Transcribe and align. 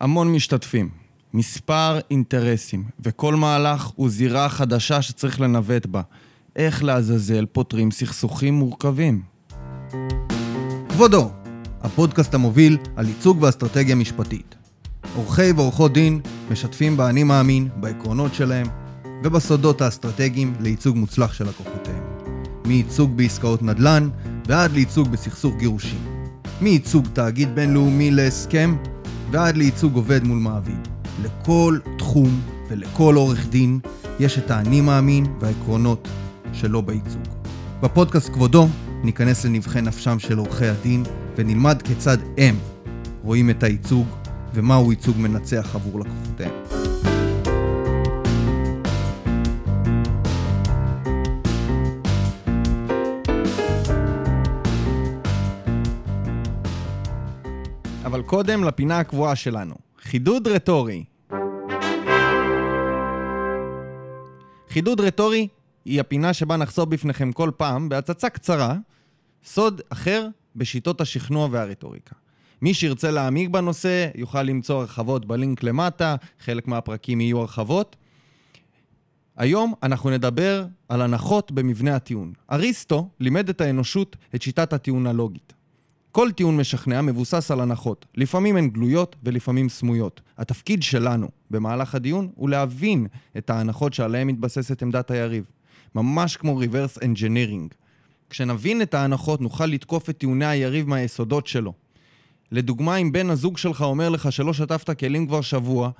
המון 0.00 0.32
משתתפים, 0.32 0.88
מספר 1.34 1.98
אינטרסים, 2.10 2.84
וכל 3.00 3.34
מהלך 3.34 3.86
הוא 3.96 4.08
זירה 4.08 4.48
חדשה 4.48 5.02
שצריך 5.02 5.40
לנווט 5.40 5.86
בה. 5.86 6.00
איך 6.56 6.84
לעזאזל 6.84 7.46
פותרים 7.52 7.90
סכסוכים 7.90 8.54
מורכבים? 8.54 9.22
כבודו, 10.88 11.30
הפודקאסט 11.82 12.34
המוביל 12.34 12.78
על 12.96 13.08
ייצוג 13.08 13.42
ואסטרטגיה 13.42 13.94
משפטית. 13.94 14.54
עורכי 15.14 15.52
ועורכות 15.52 15.92
דין 15.92 16.20
משתפים 16.50 16.96
באני 16.96 17.22
מאמין, 17.22 17.68
בעקרונות 17.76 18.34
שלהם 18.34 18.66
ובסודות 19.24 19.80
האסטרטגיים 19.80 20.54
לייצוג 20.60 20.96
מוצלח 20.96 21.32
של 21.32 21.44
לקוחותיהם. 21.48 22.02
מייצוג 22.64 23.16
בעסקאות 23.16 23.62
נדל"ן 23.62 24.08
ועד 24.46 24.72
לייצוג 24.72 25.08
בסכסוך 25.08 25.56
גירושים. 25.56 26.16
מייצוג 26.60 27.06
תאגיד 27.12 27.54
בינלאומי 27.54 28.10
להסכם 28.10 28.76
ועד 29.30 29.56
לייצוג 29.56 29.94
עובד 29.94 30.24
מול 30.24 30.38
מעביד. 30.38 30.88
לכל 31.22 31.78
תחום 31.98 32.40
ולכל 32.68 33.14
עורך 33.14 33.48
דין 33.48 33.78
יש 34.20 34.38
את 34.38 34.50
האני 34.50 34.80
מאמין 34.80 35.26
והעקרונות 35.40 36.08
שלו 36.52 36.82
בייצוג. 36.82 37.22
בפודקאסט 37.80 38.28
כבודו 38.32 38.68
ניכנס 39.04 39.44
לנבחי 39.44 39.80
נפשם 39.80 40.18
של 40.18 40.38
עורכי 40.38 40.66
הדין 40.66 41.02
ונלמד 41.36 41.82
כיצד 41.82 42.18
הם 42.38 42.56
רואים 43.22 43.50
את 43.50 43.62
הייצוג 43.62 44.06
ומהו 44.54 44.92
ייצוג 44.92 45.16
מנצח 45.18 45.74
עבור 45.74 46.00
לקוחותיהם. 46.00 46.85
אבל 58.06 58.22
קודם 58.22 58.64
לפינה 58.64 58.98
הקבועה 58.98 59.36
שלנו, 59.36 59.74
חידוד 60.02 60.48
רטורי. 60.48 61.04
חידוד 64.68 65.00
רטורי 65.00 65.48
היא 65.84 66.00
הפינה 66.00 66.32
שבה 66.32 66.56
נחשוף 66.56 66.88
בפניכם 66.88 67.32
כל 67.32 67.50
פעם, 67.56 67.88
בהצצה 67.88 68.30
קצרה, 68.30 68.74
סוד 69.44 69.80
אחר 69.88 70.28
בשיטות 70.56 71.00
השכנוע 71.00 71.48
והרטוריקה. 71.50 72.14
מי 72.62 72.74
שירצה 72.74 73.10
להעמיק 73.10 73.50
בנושא 73.50 74.08
יוכל 74.14 74.42
למצוא 74.42 74.80
הרחבות 74.80 75.26
בלינק 75.26 75.62
למטה, 75.62 76.16
חלק 76.40 76.68
מהפרקים 76.68 77.20
יהיו 77.20 77.40
הרחבות. 77.40 77.96
היום 79.36 79.74
אנחנו 79.82 80.10
נדבר 80.10 80.66
על 80.88 81.02
הנחות 81.02 81.52
במבנה 81.52 81.96
הטיעון. 81.96 82.32
אריסטו 82.52 83.08
לימד 83.20 83.48
את 83.48 83.60
האנושות 83.60 84.16
את 84.34 84.42
שיטת 84.42 84.72
הטיעון 84.72 85.06
הלוגית. 85.06 85.52
כל 86.16 86.32
טיעון 86.32 86.56
משכנע 86.56 87.02
מבוסס 87.02 87.50
על 87.50 87.60
הנחות. 87.60 88.06
לפעמים 88.14 88.56
הן 88.56 88.68
גלויות 88.68 89.16
ולפעמים 89.22 89.68
סמויות. 89.68 90.20
התפקיד 90.38 90.82
שלנו 90.82 91.28
במהלך 91.50 91.94
הדיון 91.94 92.28
הוא 92.34 92.48
להבין 92.48 93.06
את 93.38 93.50
ההנחות 93.50 93.94
שעליהן 93.94 94.26
מתבססת 94.26 94.82
עמדת 94.82 95.10
היריב. 95.10 95.50
ממש 95.94 96.36
כמו 96.36 96.62
reverse 96.62 96.98
engineering. 96.98 97.74
כשנבין 98.30 98.82
את 98.82 98.94
ההנחות 98.94 99.40
נוכל 99.40 99.66
לתקוף 99.66 100.10
את 100.10 100.18
טיעוני 100.18 100.46
היריב 100.46 100.88
מהיסודות 100.88 101.46
שלו. 101.46 101.72
לדוגמה, 102.52 102.96
אם 102.96 103.12
בן 103.12 103.30
הזוג 103.30 103.58
שלך 103.58 103.82
אומר 103.82 104.08
לך 104.08 104.32
שלא 104.32 104.52
שטפת 104.52 104.98
כלים 104.98 105.26
כבר 105.26 105.40
שבוע, 105.40 105.90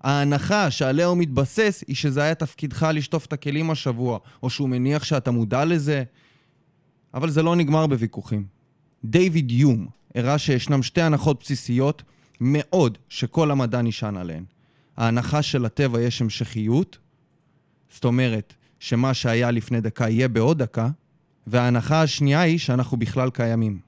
ההנחה 0.00 0.70
שעליה 0.70 1.06
הוא 1.06 1.16
מתבסס 1.16 1.84
היא 1.88 1.96
שזה 1.96 2.22
היה 2.22 2.34
תפקידך 2.34 2.86
לשטוף 2.94 3.26
את 3.26 3.32
הכלים 3.32 3.70
השבוע, 3.70 4.18
או 4.42 4.50
שהוא 4.50 4.68
מניח 4.68 5.04
שאתה 5.04 5.30
מודע 5.30 5.64
לזה. 5.64 6.04
אבל 7.14 7.30
זה 7.30 7.42
לא 7.42 7.56
נגמר 7.56 7.86
בוויכוחים. 7.86 8.57
דיוויד 9.10 9.50
יום 9.50 9.86
הראה 10.14 10.38
שישנם 10.38 10.82
שתי 10.82 11.02
הנחות 11.02 11.40
בסיסיות 11.40 12.02
מאוד 12.40 12.98
שכל 13.08 13.50
המדע 13.50 13.82
נשען 13.82 14.16
עליהן. 14.16 14.44
ההנחה 14.96 15.42
שלטבע 15.42 16.00
יש 16.00 16.22
המשכיות, 16.22 16.98
זאת 17.90 18.04
אומרת 18.04 18.54
שמה 18.78 19.14
שהיה 19.14 19.50
לפני 19.50 19.80
דקה 19.80 20.08
יהיה 20.08 20.28
בעוד 20.28 20.62
דקה, 20.62 20.88
וההנחה 21.46 22.02
השנייה 22.02 22.40
היא 22.40 22.58
שאנחנו 22.58 22.96
בכלל 22.96 23.30
קיימים. 23.30 23.78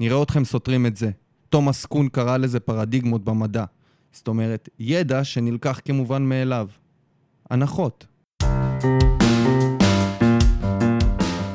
נראה 0.00 0.22
אתכם 0.22 0.44
סותרים 0.44 0.86
את 0.86 0.96
זה. 0.96 1.10
תומאס 1.48 1.84
קון 1.84 2.08
קרא 2.08 2.36
לזה 2.36 2.60
פרדיגמות 2.60 3.24
במדע. 3.24 3.64
זאת 4.12 4.28
אומרת, 4.28 4.68
ידע 4.78 5.24
שנלקח 5.24 5.80
כמובן 5.84 6.22
מאליו. 6.22 6.68
הנחות. 7.50 8.06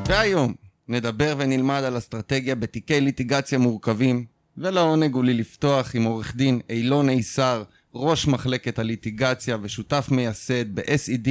והיום 0.07 0.53
נדבר 0.91 1.35
ונלמד 1.37 1.83
על 1.83 1.97
אסטרטגיה 1.97 2.55
בתיקי 2.55 3.01
ליטיגציה 3.01 3.57
מורכבים, 3.57 4.25
ולעונג 4.57 5.13
הוא 5.13 5.23
לי 5.23 5.33
לפתוח 5.33 5.95
עם 5.95 6.03
עורך 6.03 6.35
דין 6.35 6.59
אילון 6.69 7.09
איסר, 7.09 7.63
ראש 7.95 8.27
מחלקת 8.27 8.79
הליטיגציה 8.79 9.57
ושותף 9.61 10.07
מייסד 10.11 10.75
ב-SED, 10.75 11.29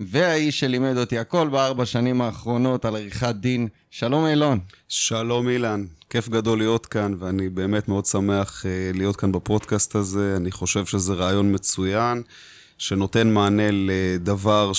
והאיש 0.00 0.60
שלימד 0.60 0.96
אותי 0.96 1.18
הכל 1.18 1.48
בארבע 1.48 1.86
שנים 1.86 2.22
האחרונות 2.22 2.84
על 2.84 2.96
עריכת 2.96 3.34
דין. 3.34 3.68
שלום 3.90 4.26
אילון. 4.26 4.58
שלום 4.88 5.48
אילן, 5.48 5.84
כיף 6.10 6.28
גדול 6.28 6.58
להיות 6.58 6.86
כאן, 6.86 7.14
ואני 7.18 7.48
באמת 7.48 7.88
מאוד 7.88 8.06
שמח 8.06 8.62
uh, 8.62 8.96
להיות 8.96 9.16
כאן 9.16 9.32
בפודקאסט 9.32 9.94
הזה. 9.94 10.34
אני 10.36 10.50
חושב 10.50 10.86
שזה 10.86 11.14
רעיון 11.14 11.54
מצוין, 11.54 12.22
שנותן 12.78 13.32
מענה 13.32 13.68
לדבר 13.70 14.72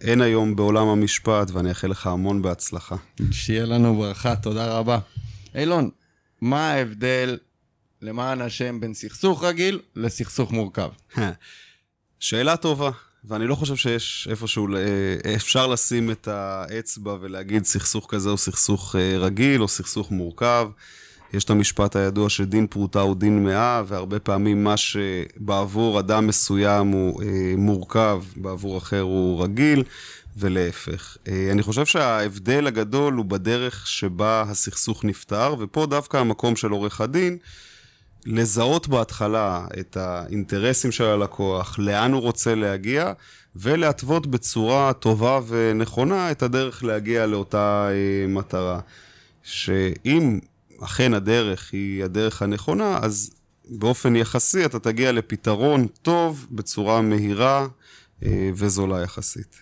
שאין 0.00 0.20
היום 0.20 0.56
בעולם 0.56 0.88
המשפט, 0.88 1.50
ואני 1.50 1.68
אאחל 1.68 1.88
לך 1.88 2.06
המון 2.06 2.42
בהצלחה. 2.42 2.96
שיהיה 3.30 3.64
לנו 3.64 3.96
ברכה, 3.96 4.36
תודה 4.36 4.78
רבה. 4.78 4.98
אילון, 5.54 5.90
מה 6.40 6.72
ההבדל, 6.72 7.38
למען 8.02 8.40
השם, 8.40 8.80
בין 8.80 8.94
סכסוך 8.94 9.44
רגיל 9.44 9.80
לסכסוך 9.96 10.52
מורכב? 10.52 10.88
שאלה 12.20 12.56
טובה. 12.56 12.90
ואני 13.24 13.46
לא 13.46 13.54
חושב 13.54 13.76
שיש 13.76 14.28
איפשהו, 14.30 14.76
אה, 14.76 15.34
אפשר 15.34 15.66
לשים 15.66 16.10
את 16.10 16.28
האצבע 16.28 17.16
ולהגיד 17.20 17.64
סכסוך 17.64 18.06
כזה 18.08 18.28
הוא 18.28 18.38
סכסוך 18.38 18.96
אה, 18.96 19.18
רגיל 19.18 19.62
או 19.62 19.68
סכסוך 19.68 20.10
מורכב. 20.10 20.68
יש 21.32 21.44
את 21.44 21.50
המשפט 21.50 21.96
הידוע 21.96 22.28
שדין 22.28 22.66
פרוטה 22.66 23.00
הוא 23.00 23.16
דין 23.16 23.44
מאה, 23.44 23.82
והרבה 23.86 24.18
פעמים 24.18 24.64
מה 24.64 24.76
שבעבור 24.76 26.00
אדם 26.00 26.26
מסוים 26.26 26.86
הוא 26.86 27.22
אה, 27.22 27.54
מורכב, 27.56 28.22
בעבור 28.36 28.78
אחר 28.78 29.00
הוא 29.00 29.44
רגיל, 29.44 29.84
ולהפך. 30.36 31.16
אני 31.52 31.62
חושב 31.62 31.86
שההבדל 31.86 32.66
הגדול 32.66 33.14
הוא 33.14 33.24
בדרך 33.24 33.86
שבה 33.86 34.44
הסכסוך 34.48 35.04
נפתר, 35.04 35.54
ופה 35.58 35.86
דווקא 35.86 36.16
המקום 36.16 36.56
של 36.56 36.70
עורך 36.70 37.00
הדין. 37.00 37.38
לזהות 38.26 38.88
בהתחלה 38.88 39.66
את 39.80 39.96
האינטרסים 39.96 40.92
של 40.92 41.04
הלקוח, 41.04 41.78
לאן 41.78 42.12
הוא 42.12 42.20
רוצה 42.20 42.54
להגיע, 42.54 43.12
ולהתוות 43.56 44.26
בצורה 44.26 44.92
טובה 44.92 45.40
ונכונה 45.48 46.30
את 46.30 46.42
הדרך 46.42 46.84
להגיע 46.84 47.26
לאותה 47.26 47.88
אה, 47.90 48.26
מטרה. 48.28 48.80
שאם 49.42 50.38
אכן 50.84 51.14
הדרך 51.14 51.72
היא 51.72 52.04
הדרך 52.04 52.42
הנכונה, 52.42 52.98
אז 53.02 53.30
באופן 53.68 54.16
יחסי 54.16 54.64
אתה 54.64 54.78
תגיע 54.78 55.12
לפתרון 55.12 55.86
טוב 55.86 56.46
בצורה 56.50 57.02
מהירה 57.02 57.66
אה, 58.22 58.50
וזולה 58.54 59.02
יחסית. 59.02 59.56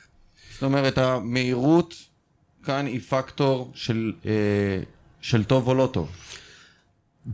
זאת 0.53 0.63
אומרת, 0.63 0.99
המהירות 0.99 1.95
כאן 2.63 2.87
היא 2.87 3.01
פקטור 3.01 3.71
של, 3.75 4.13
אה, 4.27 4.31
של 5.21 5.45
טוב 5.45 5.69
או 5.69 5.75
לא 5.75 5.89
טוב. 5.93 6.09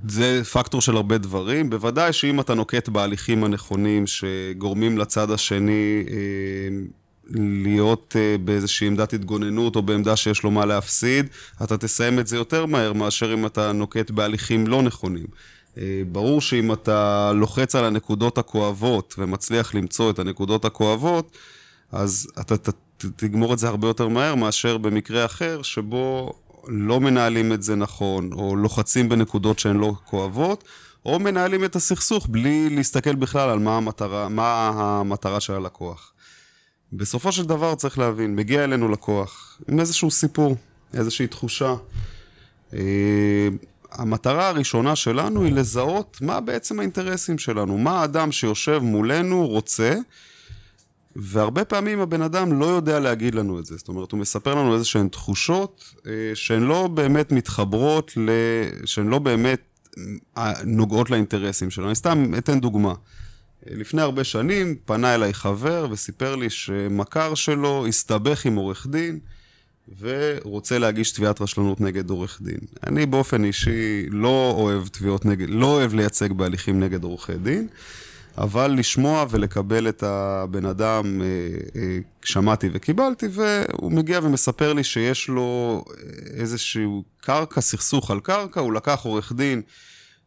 זה 0.09 0.45
פקטור 0.53 0.81
של 0.81 0.97
הרבה 0.97 1.19
דברים. 1.19 1.71
בוודאי 1.71 2.13
שאם 2.13 2.41
אתה 2.41 2.55
נוקט 2.55 2.89
בהליכים 2.89 3.45
הנכונים 3.45 4.07
שגורמים 4.07 4.99
לצד 4.99 5.31
השני 5.31 6.05
אה, 6.11 6.17
להיות 7.31 8.17
אה, 8.19 8.37
באיזושהי 8.45 8.87
עמדת 8.87 9.13
התגוננות 9.13 9.77
או 9.77 9.83
בעמדה 9.83 10.17
שיש 10.17 10.43
לו 10.43 10.51
מה 10.51 10.65
להפסיד, 10.65 11.27
אתה 11.63 11.79
תסיים 11.79 12.19
את 12.19 12.27
זה 12.27 12.37
יותר 12.37 12.67
מהר 12.67 12.93
מאשר 12.93 13.35
אם 13.35 13.47
אתה 13.47 13.73
נוקט 13.73 14.11
בהליכים 14.11 14.67
לא 14.67 14.83
נכונים. 14.83 15.27
אה, 15.79 16.03
ברור 16.13 16.41
שאם 16.41 16.73
אתה 16.73 17.33
לוחץ 17.35 17.75
על 17.75 17.85
הנקודות 17.85 18.39
הכואבות 18.39 19.15
ומצליח 19.19 19.75
למצוא 19.75 20.11
את 20.11 20.19
הנקודות 20.19 20.65
הכואבות, 20.65 21.37
אז 21.93 22.29
אתה 22.41 22.57
ת, 22.57 22.69
תגמור 23.17 23.55
את 23.55 23.59
זה 23.59 23.69
הרבה 23.69 23.89
יותר 23.89 24.09
מהר 24.09 24.35
מאשר 24.35 24.79
במקרה 24.79 25.25
אחר 25.25 25.63
שבו 25.63 26.33
לא 26.69 27.01
מנהלים 27.01 27.53
את 27.53 27.63
זה 27.63 27.77
נכון, 27.77 28.33
או 28.33 28.57
לוחצים 28.57 29.09
בנקודות 29.09 29.59
שהן 29.59 29.77
לא 29.77 29.93
כואבות, 30.05 30.65
או 31.07 31.19
מנהלים 31.19 31.65
את 31.65 31.77
הסכסוך 31.77 32.27
בלי 32.31 32.71
להסתכל 32.71 33.15
בכלל 33.15 33.51
על 33.51 33.59
מה 33.59 33.77
המטרה, 33.77 34.29
מה 34.29 34.73
המטרה 34.75 35.41
של 35.41 35.53
הלקוח. 35.53 36.13
בסופו 36.93 37.33
של 37.33 37.45
דבר 37.45 37.75
צריך 37.75 37.99
להבין, 37.99 38.37
מגיע 38.37 38.65
אלינו 38.65 38.89
לקוח 38.89 39.61
עם 39.69 39.81
איזשהו 39.81 40.11
סיפור, 40.11 40.57
איזושהי 40.95 41.27
תחושה. 41.27 41.75
אה, 42.75 43.49
המטרה 43.93 44.49
הראשונה 44.49 44.97
שלנו 44.97 45.45
היא 45.45 45.53
לזהות 45.53 46.19
מה 46.21 46.41
בעצם 46.41 46.79
האינטרסים 46.79 47.39
שלנו, 47.39 47.79
מה 47.79 48.01
האדם 48.01 48.33
שיושב 48.33 48.79
מולנו 48.83 49.47
רוצה, 49.47 49.95
והרבה 51.17 51.65
פעמים 51.65 52.01
הבן 52.01 52.23
אדם 52.23 52.61
לא 52.61 52.67
יודע 52.67 53.01
להגיד 53.01 53.35
לנו 53.35 53.59
את 53.59 53.67
זה. 53.67 53.77
זאת 53.77 53.89
אומרת, 53.89 54.13
הוא 54.13 54.21
מספר 54.21 54.55
לנו 54.55 54.75
איזה 54.75 54.85
שהן 54.85 55.09
תחושות 55.09 55.95
אה, 56.07 56.13
שהן 56.35 56.63
לא 56.63 56.89
באמת 56.89 57.33
מתחברות. 57.33 58.13
שהן 58.85 59.09
לא 59.09 59.19
באמת 59.19 59.61
נוגעות 60.65 61.11
לאינטרסים 61.11 61.71
שלו. 61.71 61.87
אני 61.87 61.95
סתם 61.95 62.33
אתן 62.39 62.61
דוגמה. 62.61 62.95
לפני 63.71 64.03
הרבה 64.03 64.25
שנים 64.25 64.77
פנה 64.85 65.15
אליי 65.15 65.35
חבר 65.35 65.87
וסיפר 65.91 66.37
לי 66.37 66.51
שמכר 66.51 67.35
שלו 67.35 67.87
הסתבך 67.87 68.47
עם 68.47 68.57
עורך 68.57 68.87
דין 68.91 69.19
ורוצה 70.01 70.79
להגיש 70.79 71.13
תביעת 71.13 71.41
רשלנות 71.41 71.81
נגד 71.81 72.11
עורך 72.11 72.39
דין. 72.43 72.59
אני 72.87 73.07
באופן 73.07 73.45
אישי 73.45 74.07
לא 74.11 74.55
אוהב 74.57 74.87
תביעות 74.89 75.25
נגד, 75.25 75.51
לא 75.51 75.67
אוהב 75.67 75.95
לייצג 75.95 76.33
בהליכים 76.33 76.81
נגד 76.81 77.05
עורכי 77.05 77.35
דין, 77.35 77.69
אבל 78.39 78.71
לשמוע 78.79 79.27
ולקבל 79.31 79.89
את 79.89 80.03
הבן 80.03 80.67
אדם, 80.67 81.21
אה, 81.23 81.27
אה, 81.81 81.99
שמעתי 82.25 82.69
וקיבלתי, 82.73 83.27
והוא 83.31 83.93
מגיע 83.93 84.21
ומספר 84.23 84.73
לי 84.73 84.85
שיש 84.85 85.29
לו 85.29 85.85
איזשהו 86.35 87.05
קרקע, 87.21 87.61
סכסוך 87.61 88.11
על 88.11 88.21
קרקע, 88.21 88.61
הוא 88.61 88.73
לקח 88.73 89.01
עורך 89.05 89.33
דין 89.33 89.63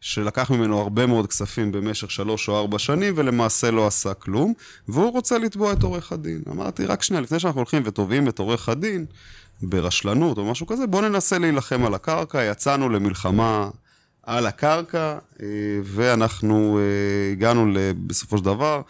שלקח 0.02 0.52
ממנו 0.52 0.80
הרבה 0.82 1.06
מאוד 1.06 1.28
כספים 1.28 1.72
במשך 1.72 2.12
שלוש 2.12 2.50
או 2.50 2.60
ארבע 2.60 2.80
שנים 2.80 3.14
ולמעשה 3.18 3.72
לא 3.72 3.88
עשה 3.88 4.14
כלום, 4.14 4.54
והוא 4.88 5.12
רוצה 5.12 5.38
לתבוע 5.38 5.74
את 5.74 5.84
עורך 5.84 6.12
הדין. 6.12 6.42
אמרתי, 6.52 6.86
רק 6.86 7.04
שנייה, 7.04 7.22
לפני 7.22 7.40
שאנחנו 7.40 7.60
הולכים 7.60 7.82
ותובעים 7.86 8.28
את 8.30 8.40
עורך 8.40 8.70
הדין 8.70 9.06
ברשלנות 9.62 10.38
או 10.38 10.46
משהו 10.46 10.68
כזה, 10.68 10.88
בואו 10.88 11.02
ננסה 11.02 11.38
להילחם 11.38 11.86
על 11.86 11.94
הקרקע, 11.94 12.44
יצאנו 12.44 12.90
למלחמה 12.90 13.70
על 14.24 14.46
הקרקע, 14.46 15.18
אה, 15.42 15.48
ואנחנו 15.84 16.80
אה, 16.80 17.32
הגענו 17.32 17.74
בסופו 18.08 18.38
של 18.38 18.46
דבר, 18.46 18.82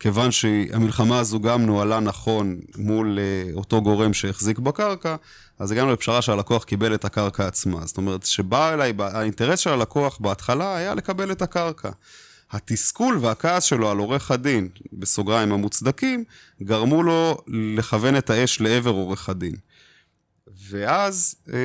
כיוון 0.00 0.30
שהמלחמה 0.30 1.18
הזו 1.18 1.40
גם 1.40 1.66
נוהלה 1.66 2.00
נכון 2.00 2.60
מול 2.76 3.18
אה, 3.18 3.52
אותו 3.54 3.82
גורם 3.82 4.12
שהחזיק 4.12 4.58
בקרקע, 4.58 5.16
אז 5.58 5.72
הגענו 5.72 5.92
לפשרה 5.92 6.22
שהלקוח 6.22 6.64
קיבל 6.64 6.94
את 6.94 7.04
הקרקע 7.04 7.46
עצמה. 7.46 7.86
זאת 7.86 7.96
אומרת, 7.96 8.26
שבא 8.26 8.74
אליי, 8.74 8.92
האינטרס 8.98 9.58
של 9.58 9.70
הלקוח 9.70 10.18
בהתחלה 10.18 10.76
היה 10.76 10.94
לקבל 10.94 11.32
את 11.32 11.42
הקרקע. 11.42 11.90
התסכול 12.50 13.18
והכעס 13.20 13.64
שלו 13.64 13.90
על 13.90 13.98
עורך 13.98 14.30
הדין, 14.30 14.68
בסוגריים 14.92 15.52
המוצדקים, 15.52 16.24
גרמו 16.62 17.02
לו 17.02 17.38
לכוון 17.76 18.16
את 18.16 18.30
האש 18.30 18.60
לעבר 18.60 18.90
עורך 18.90 19.28
הדין. 19.28 19.54
ואז, 20.70 21.34
אה, 21.52 21.58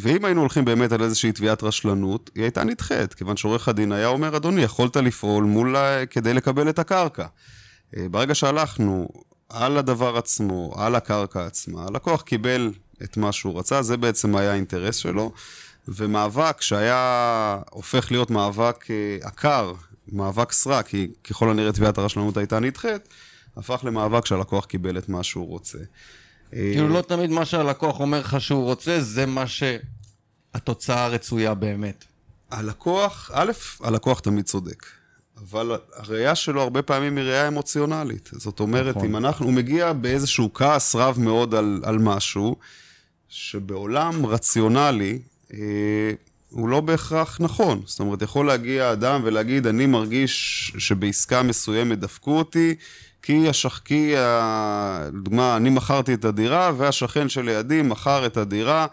ואם 0.00 0.24
היינו 0.24 0.40
הולכים 0.40 0.64
באמת 0.64 0.92
על 0.92 1.02
איזושהי 1.02 1.32
תביעת 1.32 1.62
רשלנות, 1.62 2.30
היא 2.34 2.42
הייתה 2.42 2.64
נדחית, 2.64 3.14
כיוון 3.14 3.36
שעורך 3.36 3.68
הדין 3.68 3.92
היה 3.92 4.06
אומר, 4.06 4.36
אדוני, 4.36 4.62
יכולת 4.62 4.96
לפעול 4.96 5.44
מול, 5.44 5.76
כדי 6.10 6.34
לקבל 6.34 6.68
את 6.68 6.78
הקרקע. 6.78 7.26
אה, 7.96 8.08
ברגע 8.08 8.34
שהלכנו 8.34 9.08
על 9.48 9.78
הדבר 9.78 10.16
עצמו, 10.16 10.74
על 10.76 10.94
הקרקע 10.94 11.46
עצמה, 11.46 11.84
הלקוח 11.88 12.22
קיבל 12.22 12.72
את 13.04 13.16
מה 13.16 13.32
שהוא 13.32 13.58
רצה, 13.58 13.82
זה 13.82 13.96
בעצם 13.96 14.36
היה 14.36 14.52
האינטרס 14.52 14.96
שלו, 14.96 15.32
ומאבק 15.88 16.60
שהיה 16.60 17.58
הופך 17.70 18.10
להיות 18.10 18.30
מאבק 18.30 18.90
אה, 18.90 19.18
עקר, 19.22 19.72
מאבק 20.12 20.52
סרק, 20.52 20.86
כי 20.86 21.10
ככל 21.24 21.50
הנראה 21.50 21.72
תביעת 21.72 21.98
הרשלנות 21.98 22.36
הייתה 22.36 22.60
נדחית, 22.60 23.08
הפך 23.56 23.80
למאבק 23.84 24.26
שהלקוח 24.26 24.64
קיבל 24.64 24.98
את 24.98 25.08
מה 25.08 25.22
שהוא 25.22 25.48
רוצה. 25.48 25.78
כאילו 26.50 26.88
לא 26.88 27.02
תמיד 27.02 27.30
מה 27.30 27.44
שהלקוח 27.44 28.00
אומר 28.00 28.20
לך 28.20 28.40
שהוא 28.40 28.64
רוצה, 28.64 29.00
זה 29.00 29.26
מה 29.26 29.44
שהתוצאה 29.46 31.04
הרצויה 31.04 31.54
באמת. 31.54 32.04
הלקוח, 32.50 33.30
א', 33.34 33.52
הלקוח 33.80 34.20
תמיד 34.20 34.44
צודק. 34.44 34.86
אבל 35.40 35.76
הראייה 35.94 36.34
שלו 36.34 36.62
הרבה 36.62 36.82
פעמים 36.82 37.16
היא 37.16 37.24
ראייה 37.24 37.48
אמוציונלית. 37.48 38.30
זאת 38.32 38.60
אומרת, 38.60 38.96
נכון. 38.96 39.08
אם 39.08 39.16
אנחנו, 39.16 39.46
הוא 39.46 39.54
מגיע 39.54 39.92
באיזשהו 39.92 40.52
כעס 40.54 40.94
רב 40.94 41.18
מאוד 41.20 41.54
על, 41.54 41.82
על 41.84 41.98
משהו, 41.98 42.56
שבעולם 43.34 44.26
רציונלי, 44.26 45.18
אה, 45.52 45.58
הוא 46.50 46.68
לא 46.68 46.80
בהכרח 46.80 47.36
נכון. 47.40 47.82
זאת 47.86 48.00
אומרת, 48.00 48.22
יכול 48.22 48.46
להגיע 48.46 48.92
אדם 48.92 49.20
ולהגיד, 49.24 49.66
אני 49.66 49.86
מרגיש 49.86 50.72
שבעסקה 50.78 51.42
מסוימת 51.42 51.98
דפקו 51.98 52.38
אותי, 52.38 52.74
כי 53.22 53.48
השחקי, 53.48 54.14
לדוגמה, 55.12 55.56
אני 55.56 55.70
מכרתי 55.70 56.14
את 56.14 56.24
הדירה 56.24 56.72
והשכן 56.76 57.28
שלידי 57.28 57.82
מכר 57.82 58.26
את 58.26 58.36
הדירה 58.36 58.86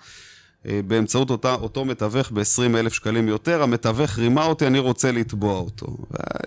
אה, 0.68 0.80
באמצעות 0.88 1.30
אותה, 1.30 1.54
אותו 1.54 1.86
מתווך 1.86 2.32
ב-20 2.32 2.78
אלף 2.78 2.94
שקלים 2.94 3.28
יותר, 3.28 3.64
המתווך 3.64 4.18
רימה 4.20 4.46
אותי, 4.46 4.68
אני 4.68 4.80
רוצה 4.80 5.12
לתבוע 5.12 5.60
אותו. 5.60 5.98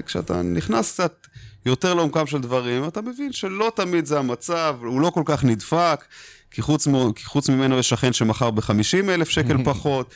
וכשאתה 0.00 0.42
נכנס 0.42 0.92
קצת 0.92 1.26
יותר 1.66 1.94
לעומקם 1.94 2.26
של 2.26 2.40
דברים, 2.40 2.88
אתה 2.88 3.00
מבין 3.00 3.32
שלא 3.32 3.72
תמיד 3.74 4.06
זה 4.06 4.18
המצב, 4.18 4.76
הוא 4.80 5.00
לא 5.00 5.10
כל 5.10 5.22
כך 5.24 5.44
נדפק, 5.44 6.04
כי 6.50 6.62
חוץ, 6.62 6.88
כי 7.16 7.24
חוץ 7.24 7.48
ממנו 7.48 7.78
יש 7.78 7.88
שכן 7.88 8.12
שמכר 8.12 8.50
ב-50 8.50 9.08
אלף 9.08 9.28
שקל 9.28 9.64
פחות. 9.72 10.14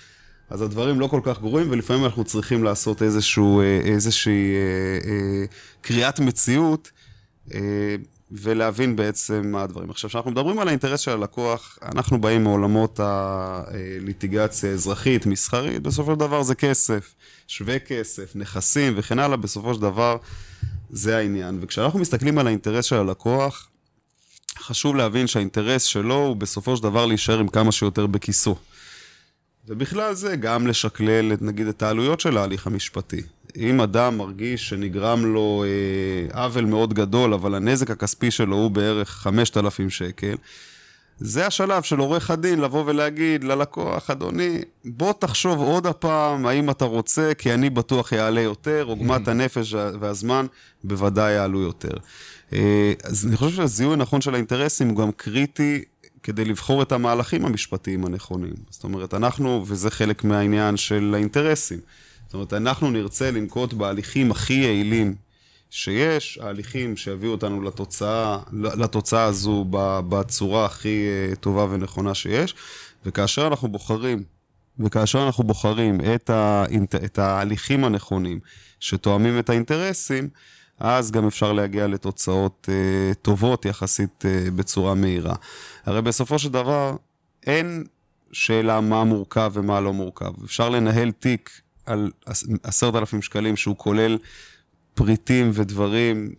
אז 0.50 0.62
הדברים 0.62 1.00
לא 1.00 1.06
כל 1.06 1.20
כך 1.24 1.40
גרועים, 1.40 1.70
ולפעמים 1.70 2.04
אנחנו 2.04 2.24
צריכים 2.24 2.64
לעשות 2.64 3.02
איזשהו, 3.02 3.60
אה, 3.60 3.80
איזושהי 3.84 4.54
אה, 4.54 5.10
אה, 5.10 5.44
קריאת 5.80 6.20
מציאות 6.20 6.90
אה, 7.54 7.60
ולהבין 8.30 8.96
בעצם 8.96 9.42
מה 9.52 9.62
הדברים. 9.62 9.90
עכשיו, 9.90 10.10
כשאנחנו 10.10 10.30
מדברים 10.30 10.58
על 10.58 10.68
האינטרס 10.68 11.00
של 11.00 11.10
הלקוח, 11.10 11.78
אנחנו 11.82 12.20
באים 12.20 12.44
מעולמות 12.44 13.00
הליטיגציה 13.00 14.70
האזרחית, 14.70 15.26
מסחרית, 15.26 15.82
בסופו 15.82 16.12
של 16.12 16.18
דבר 16.18 16.42
זה 16.42 16.54
כסף, 16.54 17.14
שווה 17.46 17.78
כסף, 17.78 18.36
נכסים 18.36 18.92
וכן 18.96 19.18
הלאה, 19.18 19.36
בסופו 19.36 19.74
של 19.74 19.80
דבר 19.80 20.16
זה 20.90 21.16
העניין. 21.16 21.58
וכשאנחנו 21.60 21.98
מסתכלים 21.98 22.38
על 22.38 22.46
האינטרס 22.46 22.84
של 22.84 22.96
הלקוח, 22.96 23.68
חשוב 24.58 24.96
להבין 24.96 25.26
שהאינטרס 25.26 25.82
שלו 25.82 26.14
הוא 26.14 26.36
בסופו 26.36 26.76
של 26.76 26.82
דבר 26.82 27.06
להישאר 27.06 27.38
עם 27.38 27.48
כמה 27.48 27.72
שיותר 27.72 28.06
בכיסו. 28.06 28.56
ובכלל 29.68 30.14
זה 30.14 30.36
גם 30.36 30.66
לשקלל, 30.66 31.32
נגיד, 31.40 31.66
את 31.66 31.82
העלויות 31.82 32.20
של 32.20 32.36
ההליך 32.36 32.66
המשפטי. 32.66 33.22
אם 33.56 33.80
אדם 33.80 34.18
מרגיש 34.18 34.68
שנגרם 34.68 35.24
לו 35.24 35.64
אה, 35.66 36.42
עוול 36.42 36.64
מאוד 36.64 36.94
גדול, 36.94 37.34
אבל 37.34 37.54
הנזק 37.54 37.90
הכספי 37.90 38.30
שלו 38.30 38.56
הוא 38.56 38.70
בערך 38.70 39.10
5,000 39.10 39.90
שקל, 39.90 40.34
זה 41.20 41.46
השלב 41.46 41.82
של 41.82 41.98
עורך 41.98 42.30
הדין 42.30 42.60
לבוא 42.60 42.84
ולהגיד 42.86 43.44
ללקוח, 43.44 44.10
אדוני, 44.10 44.58
בוא 44.84 45.12
תחשוב 45.12 45.58
עוד 45.58 45.86
הפעם 45.86 46.46
האם 46.46 46.70
אתה 46.70 46.84
רוצה, 46.84 47.32
כי 47.38 47.54
אני 47.54 47.70
בטוח 47.70 48.12
יעלה 48.12 48.40
יותר, 48.40 48.84
עוגמת 48.88 49.28
הנפש 49.28 49.74
והזמן 49.74 50.46
בוודאי 50.84 51.32
יעלו 51.32 51.60
יותר. 51.60 51.92
אה, 52.52 52.92
אז 53.04 53.26
אני 53.26 53.36
חושב 53.36 53.56
שהזיהוי 53.56 53.94
הנכון 53.94 54.20
של 54.20 54.34
האינטרסים 54.34 54.88
הוא 54.88 54.96
גם 54.96 55.12
קריטי 55.12 55.84
כדי 56.22 56.44
לבחור 56.44 56.82
את 56.82 56.92
המהלכים 56.92 57.46
המשפטיים 57.46 58.04
הנכונים. 58.04 58.54
זאת 58.70 58.84
אומרת, 58.84 59.14
אנחנו, 59.14 59.64
וזה 59.66 59.90
חלק 59.90 60.24
מהעניין 60.24 60.76
של 60.76 61.12
האינטרסים. 61.14 61.78
זאת 62.26 62.34
אומרת, 62.34 62.52
אנחנו 62.52 62.90
נרצה 62.90 63.30
לנקוט 63.30 63.72
בהליכים 63.72 64.30
הכי 64.30 64.52
יעילים 64.52 65.14
שיש, 65.70 66.38
ההליכים 66.42 66.96
שיביאו 66.96 67.32
אותנו 67.32 67.62
לתוצאה, 67.62 68.38
לתוצאה 68.52 69.24
הזו 69.24 69.64
בצורה 70.08 70.66
הכי 70.66 71.06
אה, 71.08 71.36
טובה 71.36 71.66
ונכונה 71.70 72.14
שיש, 72.14 72.54
וכאשר 73.04 73.46
אנחנו 73.46 73.68
בוחרים, 73.68 74.22
וכאשר 74.78 75.26
אנחנו 75.26 75.44
בוחרים 75.44 76.00
את, 76.14 76.30
האינט... 76.30 76.94
את 76.94 77.18
ההליכים 77.18 77.84
הנכונים 77.84 78.40
שתואמים 78.80 79.38
את 79.38 79.50
האינטרסים, 79.50 80.28
אז 80.80 81.10
גם 81.10 81.26
אפשר 81.26 81.52
להגיע 81.52 81.86
לתוצאות 81.86 82.68
אה, 82.72 83.14
טובות 83.22 83.64
יחסית 83.64 84.24
אה, 84.26 84.50
בצורה 84.56 84.94
מהירה. 84.94 85.34
הרי 85.86 86.02
בסופו 86.02 86.38
של 86.38 86.48
דבר, 86.48 86.96
אין 87.46 87.84
שאלה 88.32 88.80
מה 88.80 89.04
מורכב 89.04 89.50
ומה 89.54 89.80
לא 89.80 89.92
מורכב. 89.92 90.44
אפשר 90.44 90.68
לנהל 90.68 91.10
תיק 91.10 91.60
על 91.86 92.10
עשרת 92.62 92.94
אלפים 92.94 93.22
שקלים 93.22 93.56
שהוא 93.56 93.76
כולל 93.76 94.18
פריטים 94.98 95.50
ודברים, 95.54 96.30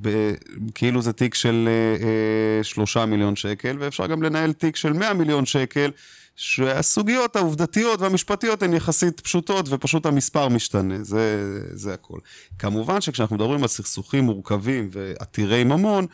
ב, 0.00 0.32
כאילו 0.74 1.02
זה 1.02 1.12
תיק 1.12 1.34
של 1.34 1.68
אה, 1.68 2.06
אה, 2.06 2.64
שלושה 2.64 3.06
מיליון 3.06 3.36
שקל, 3.36 3.76
ואפשר 3.80 4.06
גם 4.06 4.22
לנהל 4.22 4.52
תיק 4.52 4.76
של 4.76 4.92
מאה 4.92 5.14
מיליון 5.14 5.46
שקל, 5.46 5.90
שהסוגיות 6.36 7.36
העובדתיות 7.36 8.00
והמשפטיות 8.00 8.62
הן 8.62 8.72
יחסית 8.72 9.20
פשוטות 9.20 9.66
ופשוט 9.68 10.06
המספר 10.06 10.48
משתנה, 10.48 10.94
זה, 11.02 11.58
זה 11.72 11.94
הכל. 11.94 12.18
כמובן 12.58 13.00
שכשאנחנו 13.00 13.36
מדברים 13.36 13.62
על 13.62 13.68
סכסוכים 13.68 14.24
מורכבים 14.24 14.88
ועתירי 14.92 15.64
ממון, 15.64 16.06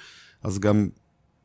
אז 0.42 0.58
גם 0.58 0.88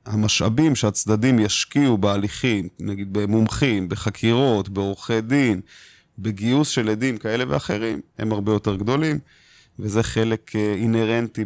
המשאבים 0.05 0.75
שהצדדים 0.75 1.39
ישקיעו 1.39 1.97
בהליכים, 1.97 2.67
נגיד 2.79 3.13
במומחים, 3.13 3.89
בחקירות, 3.89 4.69
בעורכי 4.69 5.21
דין, 5.21 5.61
בגיוס 6.19 6.69
של 6.69 6.89
עדים 6.89 7.17
כאלה 7.17 7.43
ואחרים, 7.47 8.01
הם 8.19 8.31
הרבה 8.31 8.51
יותר 8.51 8.75
גדולים, 8.75 9.19
וזה 9.79 10.03
חלק 10.03 10.55
אה, 10.55 10.73
אינהרנטי 10.73 11.45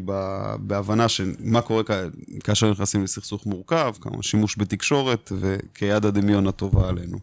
בהבנה 0.59 1.09
של 1.09 1.33
מה 1.39 1.61
קורה 1.61 1.83
כאשר 2.43 2.71
נכנסים 2.71 3.03
לסכסוך 3.03 3.45
מורכב, 3.45 3.93
כמה 4.01 4.23
שימוש 4.23 4.55
בתקשורת 4.57 5.31
וכיד 5.39 6.05
הדמיון 6.05 6.47
הטובה 6.47 6.89
עלינו. 6.89 7.17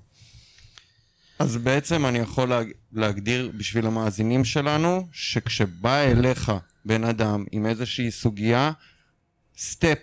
אז 1.39 1.57
בעצם 1.57 2.07
אני 2.07 2.19
יכול 2.19 2.53
להגדיר 2.93 3.51
בשביל 3.57 3.87
המאזינים 3.87 4.45
שלנו, 4.45 5.09
שכשבא 5.13 5.97
אליך 5.97 6.53
בן 6.85 7.05
אדם 7.05 7.45
עם 7.53 7.67
איזושהי 7.67 8.11
סוגיה, 8.11 8.73
סטפ 9.59 9.99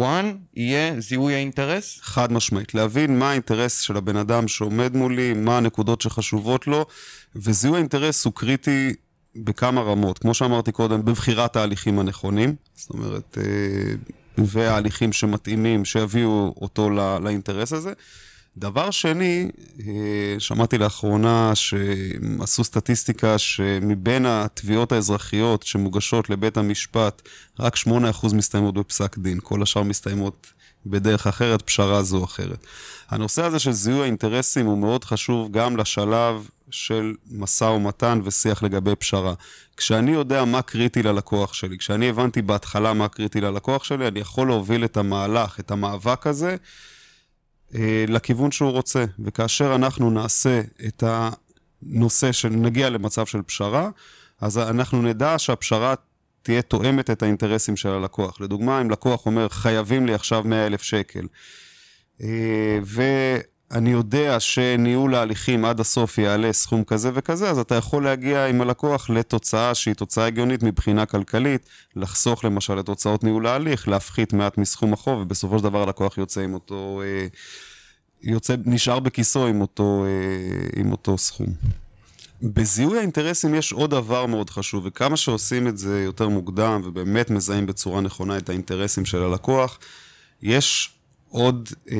1 0.00 0.24
יהיה 0.54 1.00
זיהוי 1.00 1.34
האינטרס? 1.34 1.98
חד 2.00 2.32
משמעית. 2.32 2.74
להבין 2.74 3.18
מה 3.18 3.30
האינטרס 3.30 3.80
של 3.80 3.96
הבן 3.96 4.16
אדם 4.16 4.48
שעומד 4.48 4.96
מולי, 4.96 5.34
מה 5.34 5.56
הנקודות 5.56 6.00
שחשובות 6.00 6.66
לו, 6.66 6.86
וזיהוי 7.36 7.76
האינטרס 7.76 8.24
הוא 8.24 8.32
קריטי 8.32 8.94
בכמה 9.44 9.80
רמות. 9.80 10.18
כמו 10.18 10.34
שאמרתי 10.34 10.72
קודם, 10.72 11.04
בבחירת 11.04 11.56
ההליכים 11.56 11.98
הנכונים, 11.98 12.54
זאת 12.74 12.90
אומרת, 12.90 13.38
אה, 13.40 13.94
וההליכים 14.38 15.12
שמתאימים, 15.12 15.84
שיביאו 15.84 16.54
אותו 16.60 16.90
לאינטרס 17.20 17.72
הזה. 17.72 17.92
דבר 18.58 18.90
שני, 18.90 19.50
אה, 19.86 20.34
שמעתי 20.38 20.78
לאחרונה 20.78 21.52
שעשו 21.54 22.64
סטטיסטיקה 22.64 23.38
שמבין 23.38 24.26
התביעות 24.26 24.92
האזרחיות 24.92 25.62
שמוגשות 25.62 26.30
לבית 26.30 26.56
המשפט, 26.56 27.22
רק 27.60 27.76
8% 27.76 28.32
מסתיימות 28.34 28.74
בפסק 28.74 29.18
דין, 29.18 29.38
כל 29.42 29.62
השאר 29.62 29.82
מסתיימות 29.82 30.46
בדרך 30.86 31.26
אחרת, 31.26 31.62
פשרה 31.62 32.02
זו 32.02 32.16
או 32.18 32.24
אחרת. 32.24 32.66
הנושא 33.08 33.44
הזה 33.44 33.58
של 33.58 33.72
זיהוי 33.72 34.02
האינטרסים 34.02 34.66
הוא 34.66 34.78
מאוד 34.78 35.04
חשוב 35.04 35.52
גם 35.52 35.76
לשלב 35.76 36.48
של 36.70 37.14
משא 37.30 37.64
ומתן 37.64 38.20
ושיח 38.24 38.62
לגבי 38.62 38.96
פשרה. 38.96 39.34
כשאני 39.76 40.10
יודע 40.10 40.44
מה 40.44 40.62
קריטי 40.62 41.02
ללקוח 41.02 41.52
שלי, 41.52 41.78
כשאני 41.78 42.08
הבנתי 42.08 42.42
בהתחלה 42.42 42.92
מה 42.92 43.08
קריטי 43.08 43.40
ללקוח 43.40 43.84
שלי, 43.84 44.08
אני 44.08 44.20
יכול 44.20 44.46
להוביל 44.46 44.84
את 44.84 44.96
המהלך, 44.96 45.60
את 45.60 45.70
המאבק 45.70 46.26
הזה, 46.26 46.56
אה, 47.74 48.04
לכיוון 48.08 48.50
שהוא 48.50 48.70
רוצה. 48.70 49.04
וכאשר 49.24 49.74
אנחנו 49.74 50.10
נעשה 50.10 50.60
את 50.86 51.04
הנושא 51.06 52.32
שנגיע 52.32 52.90
למצב 52.90 53.26
של 53.26 53.42
פשרה, 53.42 53.90
אז 54.40 54.58
אנחנו 54.58 55.02
נדע 55.02 55.38
שהפשרה 55.38 55.94
תהיה 56.42 56.62
תואמת 56.62 57.10
את 57.10 57.22
האינטרסים 57.22 57.76
של 57.76 57.88
הלקוח. 57.88 58.40
לדוגמה, 58.40 58.80
אם 58.80 58.90
לקוח 58.90 59.26
אומר, 59.26 59.48
חייבים 59.48 60.06
לי 60.06 60.14
עכשיו 60.14 60.42
100 60.44 60.66
אלף 60.66 60.82
שקל, 60.82 61.26
אה, 62.22 62.78
ואני 63.70 63.90
יודע 63.90 64.40
שניהול 64.40 65.14
ההליכים 65.14 65.64
עד 65.64 65.80
הסוף 65.80 66.18
יעלה 66.18 66.52
סכום 66.52 66.84
כזה 66.84 67.10
וכזה, 67.14 67.50
אז 67.50 67.58
אתה 67.58 67.74
יכול 67.74 68.04
להגיע 68.04 68.46
עם 68.46 68.60
הלקוח 68.60 69.10
לתוצאה 69.10 69.74
שהיא 69.74 69.94
תוצאה 69.94 70.26
הגיונית 70.26 70.62
מבחינה 70.62 71.06
כלכלית, 71.06 71.68
לחסוך 71.96 72.44
למשל 72.44 72.80
את 72.80 72.88
הוצאות 72.88 73.24
ניהול 73.24 73.46
ההליך, 73.46 73.88
להפחית 73.88 74.32
מעט 74.32 74.58
מסכום 74.58 74.92
החוב, 74.92 75.20
ובסופו 75.20 75.58
של 75.58 75.64
דבר 75.64 75.82
הלקוח 75.82 76.18
יוצא 76.18 76.40
עם 76.40 76.54
אותו... 76.54 77.02
אה, 77.04 77.26
יוצא, 78.22 78.54
נשאר 78.64 79.00
בכיסו 79.00 79.46
עם 79.46 79.60
אותו, 79.60 80.04
עם 80.76 80.92
אותו 80.92 81.18
סכום. 81.18 81.46
בזיהוי 82.42 82.98
האינטרסים 82.98 83.54
יש 83.54 83.72
עוד 83.72 83.90
דבר 83.90 84.26
מאוד 84.26 84.50
חשוב, 84.50 84.86
וכמה 84.86 85.16
שעושים 85.16 85.68
את 85.68 85.78
זה 85.78 86.02
יותר 86.04 86.28
מוקדם 86.28 86.80
ובאמת 86.84 87.30
מזהים 87.30 87.66
בצורה 87.66 88.00
נכונה 88.00 88.36
את 88.36 88.48
האינטרסים 88.48 89.04
של 89.04 89.22
הלקוח, 89.22 89.78
יש 90.42 90.95
עוד 91.36 91.68
אה, 91.90 91.96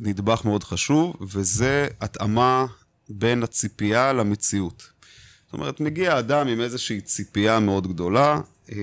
נדבך 0.00 0.44
מאוד 0.44 0.64
חשוב, 0.64 1.16
וזה 1.20 1.88
התאמה 2.00 2.66
בין 3.08 3.42
הציפייה 3.42 4.12
למציאות. 4.12 4.90
זאת 5.46 5.52
אומרת, 5.52 5.80
מגיע 5.80 6.18
אדם 6.18 6.48
עם 6.48 6.60
איזושהי 6.60 7.00
ציפייה 7.00 7.60
מאוד 7.60 7.86
גדולה, 7.86 8.40
אה, 8.72 8.76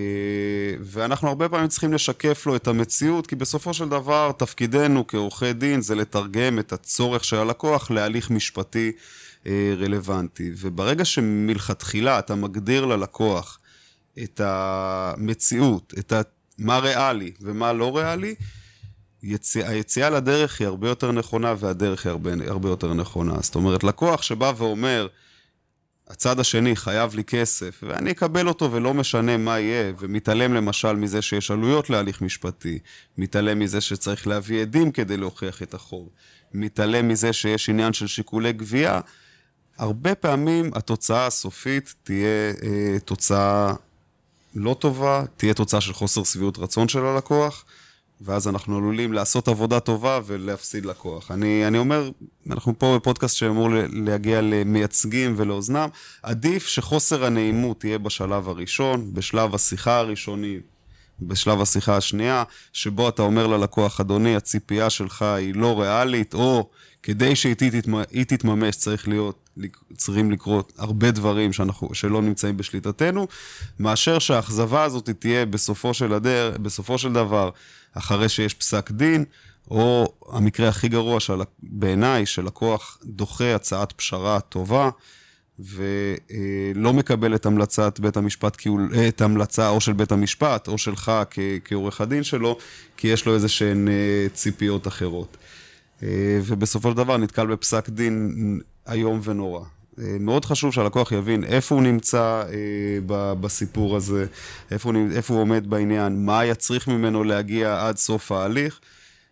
ואנחנו 0.81 1.27
הרבה 1.27 1.50
פעמים 1.50 1.67
צריכים 1.67 1.93
לשקף 1.93 2.46
לו 2.46 2.55
את 2.55 2.67
המציאות, 2.67 3.27
כי 3.27 3.36
בסופו 3.36 3.74
של 3.74 3.89
דבר 3.89 4.31
תפקידנו 4.38 5.08
כעורכי 5.08 5.53
דין 5.53 5.81
זה 5.81 5.96
לתרגם 5.96 6.60
את 6.60 6.74
הצורך 6.74 7.24
של 7.24 7.36
הלקוח 7.36 7.91
להליך 7.91 8.29
משפטי 8.29 8.91
אה, 9.48 9.74
רלוונטי. 9.77 10.51
וברגע 10.58 11.05
שמלכתחילה 11.05 12.20
אתה 12.20 12.36
מגדיר 12.36 12.86
ללקוח 12.86 13.60
את 14.24 14.41
המציאות, 14.43 15.93
את 16.00 16.13
מה 16.58 16.79
ריאלי 16.79 17.31
ומה 17.41 17.74
לא 17.74 17.98
ריאלי, 17.98 18.36
יציא, 19.24 19.66
היציאה 19.66 20.10
לדרך 20.10 20.60
היא 20.60 20.68
הרבה 20.68 20.90
יותר 20.90 21.12
נכונה 21.12 21.54
והדרך 21.60 22.06
היא 22.06 22.12
הרבה, 22.12 22.32
הרבה 22.48 22.70
יותר 22.70 22.94
נכונה. 22.94 23.34
זאת 23.42 23.56
אומרת, 23.56 23.84
לקוח 23.84 24.22
שבא 24.22 24.54
ואומר, 24.58 25.08
הצד 26.08 26.40
השני 26.40 26.75
חייב 26.75 27.16
לי 27.16 27.24
כסף, 27.24 27.84
ואני 27.88 28.12
אקבל 28.12 28.48
אותו 28.48 28.72
ולא 28.72 28.94
משנה 28.94 29.38
מה 29.38 29.60
יהיה, 29.60 29.94
ומתעלם 30.00 30.54
למשל 30.54 30.94
מזה 30.94 31.22
שיש 31.22 31.51
עלויות 31.51 31.90
להליך 31.90 32.22
משפטי, 32.22 32.80
מתעלם 33.18 33.60
מזה 33.60 33.82
שצריך 33.82 34.28
להביא 34.28 34.62
עדים 34.62 34.92
כדי 34.92 35.18
להוכיח 35.18 35.63
את 35.63 35.74
החוב, 35.74 36.10
מתעלם 36.54 37.08
מזה 37.08 37.34
שיש 37.34 37.70
עניין 37.70 37.94
של 37.94 38.08
שיקולי 38.08 38.54
גבייה, 38.54 39.00
הרבה 39.78 40.16
פעמים 40.16 40.72
התוצאה 40.75 41.28
הסופית 41.28 41.96
תהיה 42.04 42.54
אה, 42.63 43.00
תוצאה 43.06 43.74
לא 44.56 44.75
טובה, 44.80 45.24
תהיה 45.38 45.54
תוצאה 45.54 45.82
של 45.82 45.94
חוסר 45.94 46.24
שביעות 46.24 46.58
רצון 46.58 46.88
של 46.88 47.06
הלקוח, 47.06 47.66
ואז 48.24 48.48
אנחנו 48.48 48.78
עלולים 48.78 49.13
לעשות 49.13 49.48
עבודה 49.48 49.80
טובה 49.80 50.20
ולהפסיד 50.25 50.86
לקוח. 50.86 51.32
אני, 51.32 51.68
אני 51.68 51.78
אומר, 51.78 52.10
אנחנו 52.50 52.80
פה 52.80 52.96
בפודקאסט 53.00 53.36
שאמור 53.36 53.70
להגיע 53.94 54.42
למייצגים 54.42 55.34
ולאוזנם, 55.38 55.90
עדיף 56.24 56.68
שחוסר 56.68 57.25
הנעימות 57.25 57.84
יהיה 57.84 57.98
בשלב 57.98 58.50
הראשון, 58.50 59.13
בשלב 59.13 59.56
השיחה 59.56 59.98
הראשונית, 59.98 60.62
בשלב 61.22 61.62
השיחה 61.62 61.98
השנייה, 61.98 62.44
שבו 62.74 63.10
אתה 63.10 63.22
אומר 63.22 63.48
ללקוח, 63.48 64.00
אדוני, 64.00 64.36
הציפייה 64.36 64.90
שלך 64.90 65.22
היא 65.22 65.56
לא 65.56 65.82
ריאלית, 65.82 66.34
או 66.34 66.70
כדי 67.04 67.36
שהיא 67.36 67.56
תתממש 68.28 68.75
צריך 68.75 69.08
להיות, 69.08 69.50
צריכים 69.98 70.32
לקרות 70.32 70.74
הרבה 70.78 71.12
דברים 71.12 71.54
שאנחנו, 71.54 71.94
שלא 71.94 72.22
נמצאים 72.22 72.58
בשליטתנו, 72.58 73.28
מאשר 73.80 74.20
שהאכזבה 74.20 74.84
הזאת 74.84 75.10
תהיה 75.10 75.46
בסופו 75.46 75.94
של, 75.94 76.13
הדר, 76.13 76.56
בסופו 76.62 76.98
של 76.98 77.13
דבר, 77.13 77.50
אחרי 77.93 78.29
שיש 78.29 78.53
פסק 78.53 78.91
דין, 78.91 79.25
או 79.71 80.13
המקרה 80.31 80.69
הכי 80.69 80.88
גרוע 80.88 81.19
של, 81.19 81.41
בעיניי, 81.63 82.25
שלקוח 82.25 82.98
דוחה 83.03 83.55
הצעת 83.55 83.91
פשרה 83.91 84.39
טובה, 84.39 84.89
ולא 85.60 86.93
מקבל 86.93 87.36
את 87.36 87.45
המלצת 87.45 88.00
בית 88.00 88.17
המשפט, 88.17 88.57
את 89.07 89.21
המלצה 89.21 89.69
או 89.69 89.81
של 89.81 89.93
בית 89.93 90.12
המשפט, 90.12 90.67
או 90.67 90.77
שלך 90.77 91.12
כעורך 91.65 92.01
הדין 92.01 92.24
שלו, 92.24 92.57
כי 92.98 93.07
יש 93.07 93.25
לו 93.25 93.36
איזה 93.36 93.50
שהן 93.50 93.88
אה, 93.88 94.27
ציפיות 94.33 94.88
אחרות. 94.88 95.38
אה, 96.03 96.39
ובסופו 96.43 96.91
של 96.91 96.98
דבר 96.98 97.17
נתקל 97.17 97.48
בפסק 97.48 97.89
דין 97.89 98.60
איום 98.91 99.21
ונורא. 99.24 99.63
אה, 100.00 100.17
מאוד 100.19 100.45
חשוב 100.45 100.74
שהלקוח 100.74 101.12
יבין 101.12 101.43
איפה 101.43 101.75
הוא 101.75 101.83
נמצא 101.83 102.43
בסיפור 103.41 103.95
הזה, 103.98 104.25
איפה 104.71 104.89
הוא, 104.89 105.12
איפה 105.15 105.33
הוא 105.33 105.41
עומד 105.41 105.69
בעניין, 105.69 106.25
מה 106.25 106.45
יצריך 106.45 106.88
ממנו 106.88 107.24
להגיע 107.24 107.88
עד 107.88 107.98
סוף 107.98 108.31
ההליך. 108.31 108.79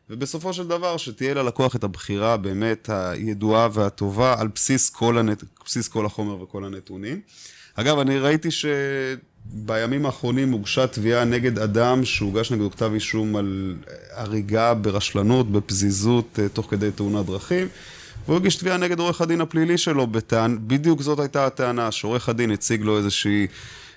ובסופו 0.10 0.54
של 0.54 0.68
דבר 0.68 0.98
שתהיה 0.98 1.34
ללקוח 1.34 1.76
את 1.76 1.84
הבחירה 1.84 2.38
באמת 2.38 2.90
הידועה 2.94 3.68
והטובה 3.74 4.36
על 4.40 4.48
בסיס 4.56 4.90
כל, 4.90 5.18
הנת... 5.18 5.44
בסיס 5.66 5.88
כל 5.88 6.06
החומר 6.06 6.42
וכל 6.42 6.66
הנתונים. 6.66 7.22
אגב, 7.76 8.00
אני 8.00 8.20
ראיתי 8.20 8.50
שבימים 8.52 10.06
האחרונים 10.06 10.52
הוגשה 10.52 10.88
תביעה 10.88 11.26
נגד 11.26 11.60
אדם 11.60 12.06
שהוגש 12.06 12.52
נגדו 12.52 12.72
כתב 12.72 12.92
אישום 12.94 13.36
על 13.36 13.76
הריגה 14.12 14.74
ברשלנות, 14.74 15.52
בפזיזות, 15.52 16.40
אה, 16.40 16.50
תוך 16.50 16.68
כדי 16.70 16.92
תאונת 16.92 17.26
דרכים. 17.26 17.68
והוא 18.30 18.40
הגיש 18.40 18.56
תביעה 18.56 18.78
נגד 18.78 19.00
עורך 19.00 19.22
הדין 19.22 19.42
הפלילי 19.42 19.78
שלו, 19.78 20.08
בטען, 20.08 20.58
בדיוק 20.62 21.02
זאת 21.02 21.20
הייתה 21.20 21.46
הטענה, 21.46 21.92
שעורך 21.92 22.30
הדין 22.30 22.52
הציג 22.52 22.82
לו 22.82 22.98
איזושהי... 22.98 23.48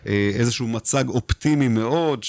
אה, 0.06 0.30
איזשהו 0.34 0.68
מצג 0.68 1.08
אופטימי 1.08 1.68
מאוד, 1.68 2.24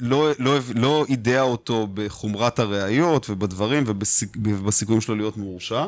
לא, 0.00 0.30
לא, 0.38 0.58
לא 0.74 1.06
אידע 1.08 1.42
אותו 1.42 1.88
בחומרת 1.94 2.58
הראיות 2.58 3.30
ובדברים 3.30 3.84
ובסיכויים 3.86 5.00
שלו 5.00 5.14
להיות 5.14 5.36
מורשע. 5.36 5.86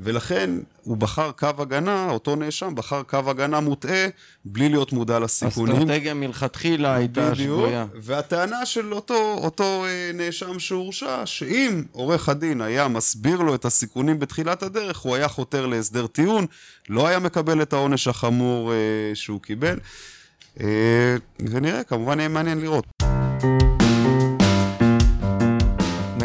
ולכן 0.00 0.50
הוא 0.82 0.96
בחר 0.96 1.30
קו 1.32 1.48
הגנה, 1.58 2.10
אותו 2.10 2.36
נאשם 2.36 2.74
בחר 2.74 3.02
קו 3.02 3.18
הגנה 3.26 3.60
מוטעה, 3.60 4.06
בלי 4.44 4.68
להיות 4.68 4.92
מודע 4.92 5.18
לסיכונים. 5.18 5.74
אסטרטגיה 5.76 6.14
מלכתחילה 6.14 6.94
הייתה 6.94 7.34
שגויה. 7.34 7.86
והטענה 8.02 8.66
של 8.66 8.92
אותו, 8.92 9.38
אותו 9.42 9.84
אה, 9.84 10.10
נאשם 10.14 10.58
שהורשע, 10.58 11.26
שאם 11.26 11.82
עורך 11.92 12.28
הדין 12.28 12.60
היה 12.60 12.88
מסביר 12.88 13.40
לו 13.40 13.54
את 13.54 13.64
הסיכונים 13.64 14.18
בתחילת 14.18 14.62
הדרך, 14.62 14.98
הוא 14.98 15.14
היה 15.14 15.28
חותר 15.28 15.66
להסדר 15.66 16.06
טיעון, 16.06 16.46
לא 16.88 17.06
היה 17.06 17.18
מקבל 17.18 17.62
את 17.62 17.72
העונש 17.72 18.08
החמור 18.08 18.72
אה, 18.72 18.76
שהוא 19.14 19.40
קיבל. 19.40 19.78
אה, 20.60 21.16
ונראה, 21.40 21.84
כמובן 21.84 22.18
יהיה 22.18 22.28
מעניין 22.28 22.60
לראות. 22.60 22.84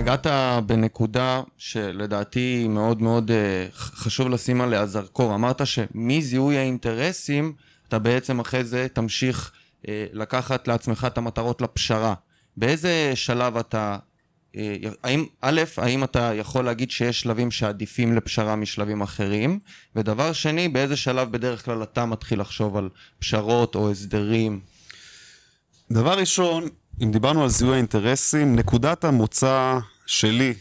נגעת 0.10 0.28
בנקודה 0.66 1.42
שלדעתי 1.58 2.68
מאוד 2.68 3.01
מאוד 3.01 3.32
אה, 3.32 3.68
חשוב 3.74 4.30
לשים 4.30 4.62
עליה 4.62 4.86
זרקור. 4.86 5.36
אמרת 5.36 5.68
שמזיהוי 5.68 6.58
האינטרסים, 6.58 7.54
אתה 7.88 8.00
בעצם 8.00 8.39
אחרי 8.39 8.63
זה 8.63 8.88
תמשיך 8.94 9.51
אה, 9.88 10.06
לקחת 10.13 10.68
לעצמך 10.68 11.08
את 11.08 11.18
המטרות 11.18 11.62
לפשרה. 11.62 12.13
באיזה 12.58 13.12
שלב 13.16 13.58
אתה 13.58 13.98
אה, 14.56 14.75
האם, 15.04 15.25
א', 15.42 15.62
האם 15.78 16.04
אתה 16.04 16.32
יכול 16.36 16.66
להגיד 16.66 16.92
שיש 16.92 17.22
שלבים 17.22 17.51
שעדיפים 17.51 18.16
לפשרה 18.16 18.56
משלבים 18.56 19.01
אחרים? 19.01 19.60
ודבר 19.96 20.34
שני, 20.34 20.70
באיזה 20.70 20.96
שלב 20.96 21.32
בדרך 21.32 21.66
כלל 21.66 21.84
אתה 21.84 22.06
מתחיל 22.06 22.42
לחשוב 22.42 22.78
על 22.78 22.89
פשרות 23.20 23.75
או 23.75 23.92
הסדרים? 23.92 24.60
דבר 25.92 26.20
ראשון, 26.20 26.63
אם 27.04 27.12
דיברנו 27.12 27.44
על 27.44 27.50
זיהוי 27.50 27.74
האינטרסים, 27.74 28.56
נקודת 28.56 29.04
המוצא 29.04 29.80
שלי 30.10 30.54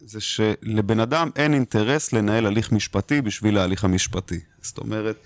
זה 0.00 0.20
שלבן 0.20 1.00
אדם 1.00 1.30
אין 1.36 1.54
אינטרס 1.54 2.12
לנהל 2.12 2.46
הליך 2.46 2.72
משפטי 2.72 3.22
בשביל 3.22 3.58
ההליך 3.58 3.84
המשפטי. 3.84 4.40
זאת 4.62 4.78
אומרת, 4.78 5.16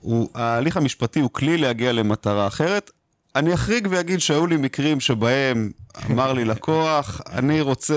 הוא, 0.00 0.28
ההליך 0.34 0.76
המשפטי 0.76 1.20
הוא 1.20 1.30
כלי 1.32 1.58
להגיע 1.58 1.92
למטרה 1.92 2.46
אחרת. 2.46 2.90
אני 3.36 3.54
אחריג 3.54 3.88
ואגיד 3.90 4.20
שהיו 4.20 4.46
לי 4.46 4.56
מקרים 4.56 5.00
שבהם 5.00 5.70
אמר 6.10 6.32
לי 6.32 6.44
לקוח, 6.44 7.20
אני 7.32 7.60
רוצה 7.60 7.94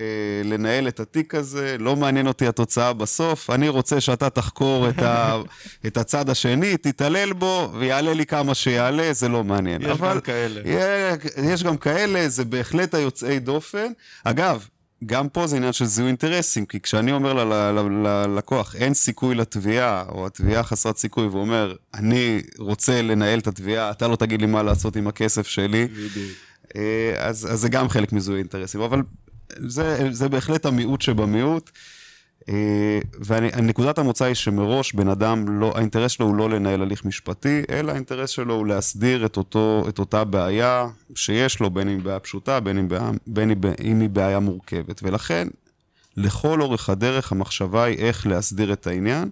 אה, 0.00 0.04
לנהל 0.44 0.88
את 0.88 1.00
התיק 1.00 1.34
הזה, 1.34 1.76
לא 1.78 1.96
מעניין 1.96 2.26
אותי 2.26 2.46
התוצאה 2.46 2.92
בסוף, 2.92 3.50
אני 3.50 3.68
רוצה 3.68 4.00
שאתה 4.00 4.30
תחקור 4.30 4.88
את, 4.88 4.98
ה, 5.02 5.36
את 5.86 5.96
הצד 5.96 6.30
השני, 6.30 6.76
תתעלל 6.76 7.32
בו 7.32 7.72
ויעלה 7.78 8.14
לי 8.14 8.26
כמה 8.26 8.54
שיעלה, 8.54 9.12
זה 9.12 9.28
לא 9.28 9.44
מעניין. 9.44 9.82
יש 9.82 9.88
אבל 9.88 10.14
גם 10.14 10.20
כאלה. 10.20 10.60
יש 11.42 11.62
גם 11.62 11.76
כאלה, 11.76 12.28
זה 12.28 12.44
בהחלט 12.44 12.94
היוצאי 12.94 13.38
דופן. 13.38 13.92
אגב, 14.24 14.66
גם 15.06 15.28
פה 15.28 15.46
זה 15.46 15.56
עניין 15.56 15.72
של 15.72 15.84
זיהוי 15.84 16.08
אינטרסים, 16.08 16.66
כי 16.66 16.80
כשאני 16.80 17.12
אומר 17.12 17.44
ללקוח, 18.24 18.76
אין 18.76 18.94
סיכוי 18.94 19.34
לתביעה, 19.34 20.04
או 20.08 20.26
התביעה 20.26 20.62
חסרת 20.62 20.96
סיכוי, 20.96 21.26
והוא 21.26 21.40
אומר, 21.40 21.74
אני 21.94 22.42
רוצה 22.58 23.02
לנהל 23.02 23.38
את 23.38 23.46
התביעה, 23.46 23.90
אתה 23.90 24.08
לא 24.08 24.16
תגיד 24.16 24.40
לי 24.40 24.46
מה 24.46 24.62
לעשות 24.62 24.96
עם 24.96 25.08
הכסף 25.08 25.46
שלי, 25.46 25.88
אה, 26.76 27.14
אז, 27.18 27.48
אז 27.52 27.60
זה 27.60 27.68
גם 27.68 27.88
חלק 27.88 28.12
מזיהוי 28.12 28.38
אינטרסים, 28.38 28.80
אבל 28.80 29.02
זה, 29.56 30.08
זה 30.10 30.28
בהחלט 30.28 30.66
המיעוט 30.66 31.02
שבמיעוט. 31.02 31.70
אה, 32.48 32.98
ונקודת 33.26 33.98
המוצא 33.98 34.24
היא 34.24 34.34
שמראש 34.34 34.92
בן 34.92 35.08
אדם, 35.08 35.60
לא, 35.60 35.72
האינטרס 35.76 36.12
שלו 36.12 36.26
הוא 36.26 36.36
לא 36.36 36.50
לנהל 36.50 36.82
הליך 36.82 37.04
משפטי, 37.04 37.62
אלא 37.70 37.92
האינטרס 37.92 38.30
שלו 38.30 38.54
הוא 38.54 38.66
להסדיר 38.66 39.26
את, 39.26 39.36
אותו, 39.36 39.84
את 39.88 39.98
אותה 39.98 40.24
בעיה 40.24 40.86
שיש 41.14 41.60
לו, 41.60 41.70
בין 41.70 41.88
אם 41.88 41.96
היא 41.96 42.04
בעיה 42.04 42.18
פשוטה, 42.18 42.60
בין 42.60 42.78
אם, 42.78 42.88
בעיה, 42.88 43.10
בין 43.26 43.50
אם 43.84 44.00
היא 44.00 44.08
בעיה 44.08 44.40
מורכבת. 44.40 45.00
ולכן, 45.02 45.48
לכל 46.16 46.60
אורך 46.60 46.88
הדרך 46.88 47.32
המחשבה 47.32 47.84
היא 47.84 47.98
איך 47.98 48.26
להסדיר 48.26 48.72
את 48.72 48.86
העניין. 48.86 49.30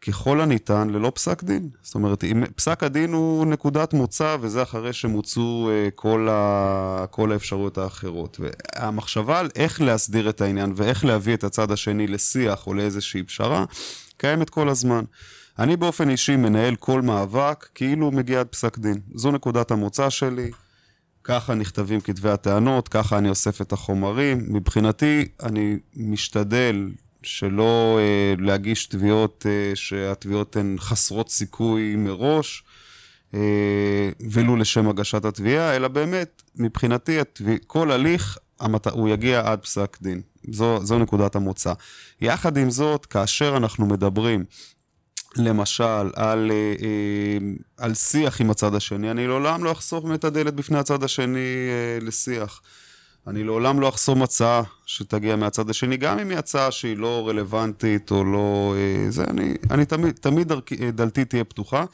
ככל 0.00 0.40
הניתן 0.40 0.90
ללא 0.90 1.12
פסק 1.14 1.44
דין. 1.44 1.68
זאת 1.82 1.94
אומרת, 1.94 2.24
אם 2.24 2.44
פסק 2.56 2.82
הדין 2.82 3.12
הוא 3.12 3.46
נקודת 3.46 3.94
מוצא, 3.94 4.36
וזה 4.40 4.62
אחרי 4.62 4.92
שמוצו 4.92 5.70
uh, 5.70 5.90
כל, 5.94 6.28
ה, 6.30 7.04
כל 7.10 7.32
האפשרויות 7.32 7.78
האחרות. 7.78 8.40
והמחשבה 8.40 9.40
על 9.40 9.50
איך 9.56 9.80
להסדיר 9.80 10.28
את 10.28 10.40
העניין 10.40 10.72
ואיך 10.76 11.04
להביא 11.04 11.34
את 11.34 11.44
הצד 11.44 11.70
השני 11.70 12.06
לשיח 12.06 12.66
או 12.66 12.74
לאיזושהי 12.74 13.22
פשרה, 13.22 13.64
קיימת 14.16 14.50
כל 14.50 14.68
הזמן. 14.68 15.04
אני 15.58 15.76
באופן 15.76 16.10
אישי 16.10 16.36
מנהל 16.36 16.76
כל 16.76 17.02
מאבק 17.02 17.68
כאילו 17.74 18.10
מגיע 18.10 18.40
עד 18.40 18.46
פסק 18.46 18.78
דין. 18.78 19.00
זו 19.14 19.30
נקודת 19.30 19.70
המוצא 19.70 20.10
שלי. 20.10 20.50
ככה 21.24 21.54
נכתבים 21.54 22.00
כתבי 22.00 22.30
הטענות, 22.30 22.88
ככה 22.88 23.18
אני 23.18 23.28
אוסף 23.28 23.60
את 23.60 23.72
החומרים. 23.72 24.46
מבחינתי, 24.48 25.28
אני 25.42 25.76
משתדל 25.96 26.88
שלא 27.26 27.98
אה, 28.00 28.34
להגיש 28.38 28.86
תביעות 28.86 29.46
אה, 29.48 29.72
שהתביעות 29.74 30.56
הן 30.56 30.76
חסרות 30.78 31.30
סיכוי 31.30 31.96
מראש, 31.96 32.64
אה, 33.34 34.10
ולו 34.30 34.56
לשם 34.56 34.88
הגשת 34.88 35.24
התביעה, 35.24 35.76
אלא 35.76 35.88
באמת, 35.88 36.42
מבחינתי, 36.56 37.20
התביע, 37.20 37.56
כל 37.66 37.90
הליך, 37.90 38.38
המת... 38.60 38.86
הוא 38.86 39.08
יגיע 39.08 39.42
עד 39.44 39.58
פסק 39.58 39.98
דין. 40.02 40.20
זו, 40.50 40.78
זו 40.82 40.98
נקודת 40.98 41.36
המוצא. 41.36 41.72
יחד 42.20 42.56
עם 42.56 42.70
זאת, 42.70 43.06
כאשר 43.06 43.56
אנחנו 43.56 43.86
מדברים 43.86 44.44
למשל, 45.36 46.10
על, 46.14 46.50
אה, 46.50 46.74
אה, 46.82 47.38
על 47.76 47.94
שיח 47.94 48.40
עם 48.40 48.50
הצד 48.50 48.74
השני, 48.74 49.10
אני 49.10 49.26
לעולם 49.26 49.64
לא 49.64 49.72
אחסוך 49.72 50.04
את 50.14 50.24
הדלת 50.24 50.54
בפני 50.54 50.78
הצד 50.78 51.02
השני 51.02 51.38
אה, 51.38 52.06
לשיח. 52.06 52.60
אני 53.26 53.44
לעולם 53.44 53.80
לא 53.80 53.88
אחסום 53.88 54.22
הצעה 54.22 54.62
שתגיע 54.86 55.36
מהצד 55.36 55.70
השני, 55.70 55.96
גם 55.96 56.18
אם 56.18 56.30
היא 56.30 56.38
הצעה 56.38 56.70
שהיא 56.70 56.96
לא 56.96 57.28
רלוונטית 57.28 58.10
או 58.10 58.24
לא... 58.24 58.74
אה, 58.76 59.10
זה, 59.10 59.24
אני, 59.24 59.54
אני 59.70 59.84
תמיד, 59.84 60.14
תמיד 60.20 60.48
דרכי, 60.48 60.90
דלתי 60.90 61.24
תהיה 61.24 61.44
פתוחה. 61.44 61.84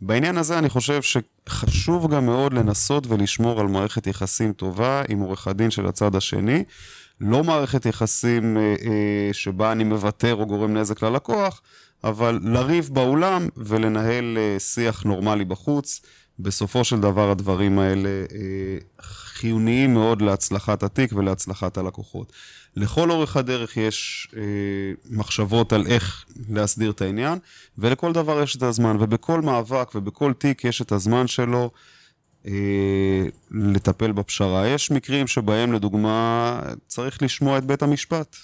בעניין 0.00 0.38
הזה 0.38 0.58
אני 0.58 0.68
חושב 0.68 1.00
שחשוב 1.02 2.14
גם 2.14 2.26
מאוד 2.26 2.52
לנסות 2.52 3.06
ולשמור 3.06 3.60
על 3.60 3.66
מערכת 3.66 4.06
יחסים 4.06 4.52
טובה 4.52 5.02
עם 5.08 5.20
עורך 5.20 5.48
הדין 5.48 5.70
של 5.70 5.86
הצד 5.86 6.14
השני. 6.14 6.64
לא 7.20 7.44
מערכת 7.44 7.86
יחסים 7.86 8.56
אה, 8.56 8.62
אה, 8.62 9.32
שבה 9.32 9.72
אני 9.72 9.84
מוותר 9.84 10.34
או 10.34 10.46
גורם 10.46 10.76
נזק 10.76 11.02
ללקוח, 11.02 11.62
אבל 12.04 12.40
לריב 12.42 12.90
באולם 12.92 13.48
ולנהל 13.56 14.38
אה, 14.38 14.60
שיח 14.60 15.02
נורמלי 15.02 15.44
בחוץ. 15.44 16.00
בסופו 16.38 16.84
של 16.84 17.00
דבר 17.00 17.30
הדברים 17.30 17.78
האלה 17.78 18.08
אה, 18.08 18.78
חיוניים 19.44 19.94
מאוד 19.94 20.22
להצלחת 20.22 20.82
התיק 20.82 21.12
ולהצלחת 21.12 21.78
הלקוחות. 21.78 22.32
לכל 22.76 23.10
אורך 23.10 23.36
הדרך 23.36 23.76
יש 23.76 24.28
אה, 24.36 24.42
מחשבות 25.10 25.72
על 25.72 25.86
איך 25.86 26.24
להסדיר 26.48 26.90
את 26.90 27.02
העניין, 27.02 27.38
ולכל 27.78 28.12
דבר 28.12 28.42
יש 28.42 28.56
את 28.56 28.62
הזמן, 28.62 28.96
ובכל 29.00 29.40
מאבק 29.40 29.90
ובכל 29.94 30.32
תיק 30.32 30.64
יש 30.64 30.82
את 30.82 30.92
הזמן 30.92 31.26
שלו 31.26 31.70
אה, 32.46 32.52
לטפל 33.50 34.12
בפשרה. 34.12 34.68
יש 34.68 34.90
מקרים 34.90 35.26
שבהם, 35.26 35.72
לדוגמה, 35.72 36.60
צריך 36.86 37.22
לשמוע 37.22 37.58
את 37.58 37.64
בית 37.64 37.82
המשפט. 37.82 38.36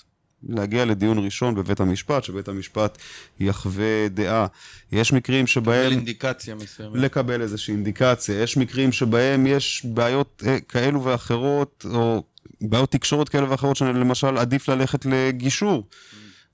להגיע 0.48 0.84
לדיון 0.84 1.24
ראשון 1.24 1.54
בבית 1.54 1.80
המשפט, 1.80 2.24
שבית 2.24 2.48
המשפט 2.48 2.98
יחווה 3.40 4.08
דעה. 4.08 4.46
יש 4.92 5.12
מקרים 5.12 5.46
שבהם... 5.46 5.80
לקבל 5.80 5.92
אינדיקציה 5.92 6.54
מסוימת. 6.54 6.96
לקבל 6.96 7.42
איזושהי 7.42 7.74
אינדיקציה. 7.74 8.42
יש 8.42 8.56
מקרים 8.56 8.92
שבהם 8.92 9.46
יש 9.46 9.82
בעיות 9.84 10.42
אה, 10.46 10.60
כאלו 10.60 11.04
ואחרות, 11.04 11.86
או 11.90 12.22
בעיות 12.60 12.90
תקשורת 12.90 13.28
כאלו 13.28 13.50
ואחרות, 13.50 13.76
שלמשל 13.76 14.38
עדיף 14.38 14.68
ללכת 14.68 15.06
לגישור. 15.06 15.86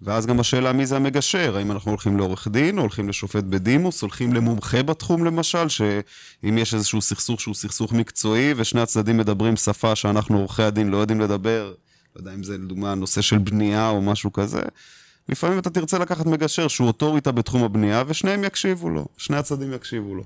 ואז 0.02 0.26
גם 0.26 0.40
השאלה 0.40 0.72
מי 0.72 0.86
זה 0.86 0.96
המגשר, 0.96 1.56
האם 1.56 1.72
אנחנו 1.72 1.90
הולכים 1.90 2.16
לעורך 2.16 2.48
דין, 2.48 2.78
או 2.78 2.82
הולכים 2.82 3.08
לשופט 3.08 3.44
בדימוס, 3.44 4.02
הולכים 4.02 4.32
למומחה 4.32 4.82
בתחום 4.82 5.24
למשל, 5.24 5.68
שאם 5.68 6.58
יש 6.58 6.74
איזשהו 6.74 7.00
סכסוך 7.00 7.40
שהוא 7.40 7.54
סכסוך 7.54 7.92
מקצועי, 7.92 8.54
ושני 8.56 8.80
הצדדים 8.80 9.16
מדברים 9.16 9.56
שפה 9.56 9.94
שאנחנו 9.94 10.38
עורכי 10.38 10.62
הדין 10.62 10.88
לא 10.88 10.96
יודעים 10.96 11.20
לדבר, 11.20 11.74
לא 12.16 12.20
יודע 12.20 12.34
אם 12.34 12.42
זה 12.42 12.58
לדוגמה 12.58 12.94
נושא 12.94 13.20
של 13.20 13.38
בנייה 13.38 13.88
או 13.88 14.02
משהו 14.02 14.32
כזה, 14.32 14.62
לפעמים 15.28 15.58
אתה 15.58 15.70
תרצה 15.70 15.98
לקחת 15.98 16.26
מגשר 16.26 16.68
שהוא 16.68 16.86
אוטוריטה 16.86 17.32
בתחום 17.32 17.64
הבנייה, 17.64 18.02
ושניהם 18.06 18.44
יקשיבו 18.44 18.90
לו, 18.90 19.06
שני 19.16 19.36
הצדדים 19.36 19.72
יקשיבו 19.72 20.14
לו. 20.14 20.24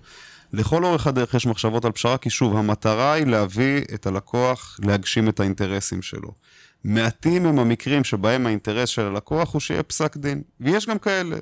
לכל 0.52 0.84
אורך 0.84 1.06
הדרך 1.06 1.34
יש 1.34 1.46
מחשבות 1.46 1.84
על 1.84 1.92
פשרה, 1.92 2.18
כי 2.18 2.30
שוב, 2.30 2.56
המטרה 2.56 3.12
היא 3.12 3.26
להביא 3.26 3.80
את 3.94 4.06
הלקוח 4.06 4.80
להגשים 4.82 5.28
את 5.28 5.40
האינטרסים 5.40 6.02
שלו. 6.02 6.32
מעטים 6.84 7.46
הם 7.46 7.58
המקרים 7.58 8.04
שבהם 8.04 8.46
האינטרס 8.46 8.88
של 8.88 9.02
הלקוח 9.02 9.52
הוא 9.52 9.60
שיהיה 9.60 9.82
פסק 9.82 10.16
דין. 10.16 10.42
ויש 10.60 10.86
גם 10.86 10.98
כאלה. 10.98 11.36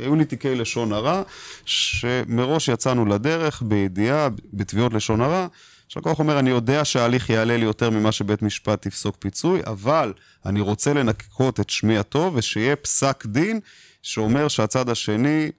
היו 0.00 0.16
לי 0.16 0.24
תיקי 0.24 0.54
לשון 0.54 0.92
הרע, 0.92 1.22
שמראש 1.64 2.68
יצאנו 2.68 3.06
לדרך 3.06 3.62
בידיעה, 3.62 4.28
בתביעות 4.52 4.94
לשון 4.94 5.20
הרע, 5.20 5.46
שהלקוח 5.92 6.18
אומר, 6.18 6.38
אני 6.38 6.50
יודע 6.50 6.84
שההליך 6.84 7.30
יעלה 7.30 7.56
לי 7.56 7.64
יותר 7.64 7.90
ממה 7.90 8.12
שבית 8.12 8.42
משפט 8.42 8.86
יפסוק 8.86 9.16
פיצוי, 9.18 9.60
אבל 9.66 10.12
אני 10.46 10.60
רוצה 10.60 10.92
לנקות 10.92 11.60
את 11.60 11.70
שמי 11.70 11.98
הטוב 11.98 12.34
ושיהיה 12.36 12.76
פסק 12.76 13.26
דין 13.26 13.60
שאומר 14.02 14.48
שהצד 14.48 14.88
השני, 14.88 15.50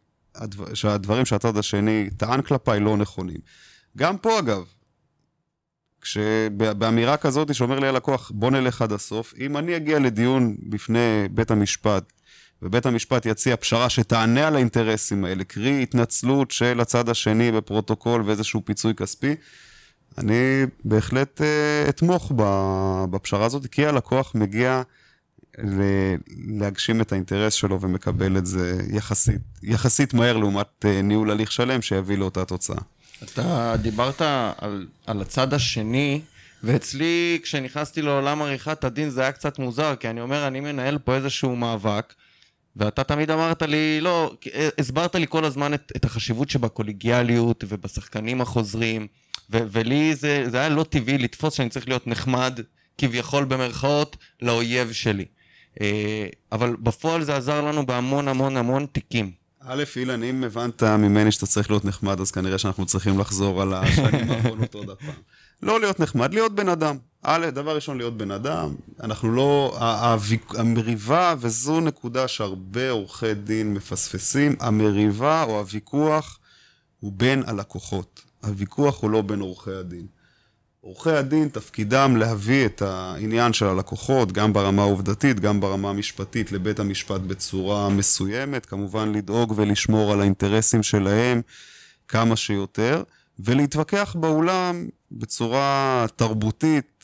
שהדברים 0.73 1.25
שהצד 1.25 1.57
השני 1.57 2.09
טען 2.17 2.41
כלפיי 2.41 2.79
לא 2.79 2.97
נכונים. 2.97 3.37
גם 3.97 4.17
פה 4.17 4.39
אגב, 4.39 4.63
כשבאמירה 6.01 7.17
כזאת 7.17 7.55
שאומר 7.55 7.79
לי 7.79 7.87
הלקוח, 7.87 8.31
בוא 8.35 8.51
נלך 8.51 8.81
עד 8.81 8.91
הסוף, 8.91 9.33
אם 9.39 9.57
אני 9.57 9.77
אגיע 9.77 9.99
לדיון 9.99 10.55
בפני 10.69 11.27
בית 11.31 11.51
המשפט, 11.51 12.13
ובית 12.61 12.85
המשפט 12.85 13.25
יציע 13.25 13.55
פשרה 13.57 13.89
שתענה 13.89 14.47
על 14.47 14.55
האינטרסים 14.55 15.25
האלה, 15.25 15.43
קרי 15.43 15.83
התנצלות 15.83 16.51
של 16.51 16.79
הצד 16.79 17.09
השני 17.09 17.51
בפרוטוקול 17.51 18.21
ואיזשהו 18.25 18.61
פיצוי 18.65 18.95
כספי, 18.95 19.35
אני 20.17 20.65
בהחלט 20.85 21.41
uh, 21.41 21.89
אתמוך 21.89 22.31
בפשרה 23.11 23.45
הזאת, 23.45 23.67
כי 23.67 23.85
הלקוח 23.85 24.35
מגיע 24.35 24.81
להגשים 26.47 27.01
את 27.01 27.11
האינטרס 27.11 27.53
שלו 27.53 27.81
ומקבל 27.81 28.37
את 28.37 28.45
זה 28.45 28.79
יחסית, 28.89 29.41
יחסית 29.63 30.13
מהר 30.13 30.37
לעומת 30.37 30.85
uh, 30.85 30.87
ניהול 31.03 31.31
הליך 31.31 31.51
שלם 31.51 31.81
שיביא 31.81 32.17
לאותה 32.17 32.45
תוצאה. 32.45 32.77
אתה 33.23 33.75
דיברת 33.81 34.21
על, 34.57 34.87
על 35.05 35.21
הצד 35.21 35.53
השני, 35.53 36.21
ואצלי 36.63 37.39
כשנכנסתי 37.43 38.01
לעולם 38.01 38.41
עריכת 38.41 38.83
הדין 38.83 39.09
זה 39.09 39.21
היה 39.21 39.31
קצת 39.31 39.59
מוזר, 39.59 39.95
כי 39.95 40.09
אני 40.09 40.21
אומר, 40.21 40.47
אני 40.47 40.59
מנהל 40.59 40.97
פה 40.97 41.15
איזשהו 41.15 41.55
מאבק, 41.55 42.13
ואתה 42.75 43.03
תמיד 43.03 43.31
אמרת 43.31 43.61
לי, 43.61 44.01
לא, 44.01 44.33
הסברת 44.77 45.15
לי 45.15 45.25
כל 45.29 45.45
הזמן 45.45 45.73
את, 45.73 45.91
את 45.95 46.05
החשיבות 46.05 46.49
שבקולגיאליות 46.49 47.63
ובשחקנים 47.67 48.41
החוזרים. 48.41 49.07
ו- 49.51 49.63
ולי 49.71 50.15
זה, 50.15 50.45
זה 50.47 50.59
היה 50.59 50.69
לא 50.69 50.83
טבעי 50.83 51.17
לתפוס 51.17 51.53
שאני 51.53 51.69
צריך 51.69 51.87
להיות 51.87 52.07
נחמד, 52.07 52.59
כביכול 52.97 53.43
במרכאות, 53.45 54.17
לאויב 54.41 54.91
שלי. 54.91 55.25
אה, 55.81 56.27
אבל 56.51 56.75
בפועל 56.79 57.23
זה 57.23 57.35
עזר 57.35 57.61
לנו 57.61 57.85
בהמון 57.85 58.27
המון 58.27 58.57
המון 58.57 58.85
תיקים. 58.85 59.31
א', 59.65 59.83
אילן, 59.95 60.23
אם 60.23 60.43
הבנת 60.43 60.83
ממני 60.83 61.31
שאתה 61.31 61.45
צריך 61.45 61.69
להיות 61.69 61.85
נחמד, 61.85 62.19
אז 62.19 62.31
כנראה 62.31 62.57
שאנחנו 62.57 62.85
צריכים 62.85 63.19
לחזור 63.19 63.61
על 63.61 63.73
השנים 63.73 64.31
האחרונות 64.31 64.73
עוד 64.73 64.85
פעם. 64.85 65.13
לא 65.61 65.79
להיות 65.79 65.99
נחמד, 65.99 66.33
להיות 66.33 66.55
בן 66.55 66.69
אדם. 66.69 66.97
א', 67.23 67.49
דבר 67.49 67.75
ראשון, 67.75 67.97
להיות 67.97 68.17
בן 68.17 68.31
אדם. 68.31 68.75
אנחנו 69.03 69.31
לא... 69.31 69.77
המריבה, 70.49 71.35
וזו 71.39 71.79
נקודה 71.79 72.27
שהרבה 72.27 72.89
עורכי 72.89 73.33
דין 73.33 73.73
מפספסים, 73.73 74.55
המריבה 74.59 75.43
או 75.43 75.59
הוויכוח 75.59 76.39
הוא 76.99 77.11
בין 77.15 77.43
הלקוחות. 77.47 78.21
הוויכוח 78.43 79.01
הוא 79.01 79.09
לא 79.09 79.21
בין 79.21 79.39
עורכי 79.39 79.71
הדין. 79.71 80.05
עורכי 80.81 81.11
הדין 81.11 81.49
תפקידם 81.49 82.15
להביא 82.17 82.65
את 82.65 82.81
העניין 82.81 83.53
של 83.53 83.65
הלקוחות, 83.65 84.31
גם 84.31 84.53
ברמה 84.53 84.81
העובדתית, 84.81 85.39
גם 85.39 85.59
ברמה 85.59 85.89
המשפטית, 85.89 86.51
לבית 86.51 86.79
המשפט 86.79 87.21
בצורה 87.21 87.89
מסוימת, 87.89 88.65
כמובן 88.65 89.11
לדאוג 89.11 89.53
ולשמור 89.55 90.13
על 90.13 90.21
האינטרסים 90.21 90.83
שלהם 90.83 91.41
כמה 92.07 92.35
שיותר, 92.35 93.03
ולהתווכח 93.39 94.15
באולם 94.19 94.87
בצורה 95.11 96.05
תרבותית, 96.15 97.03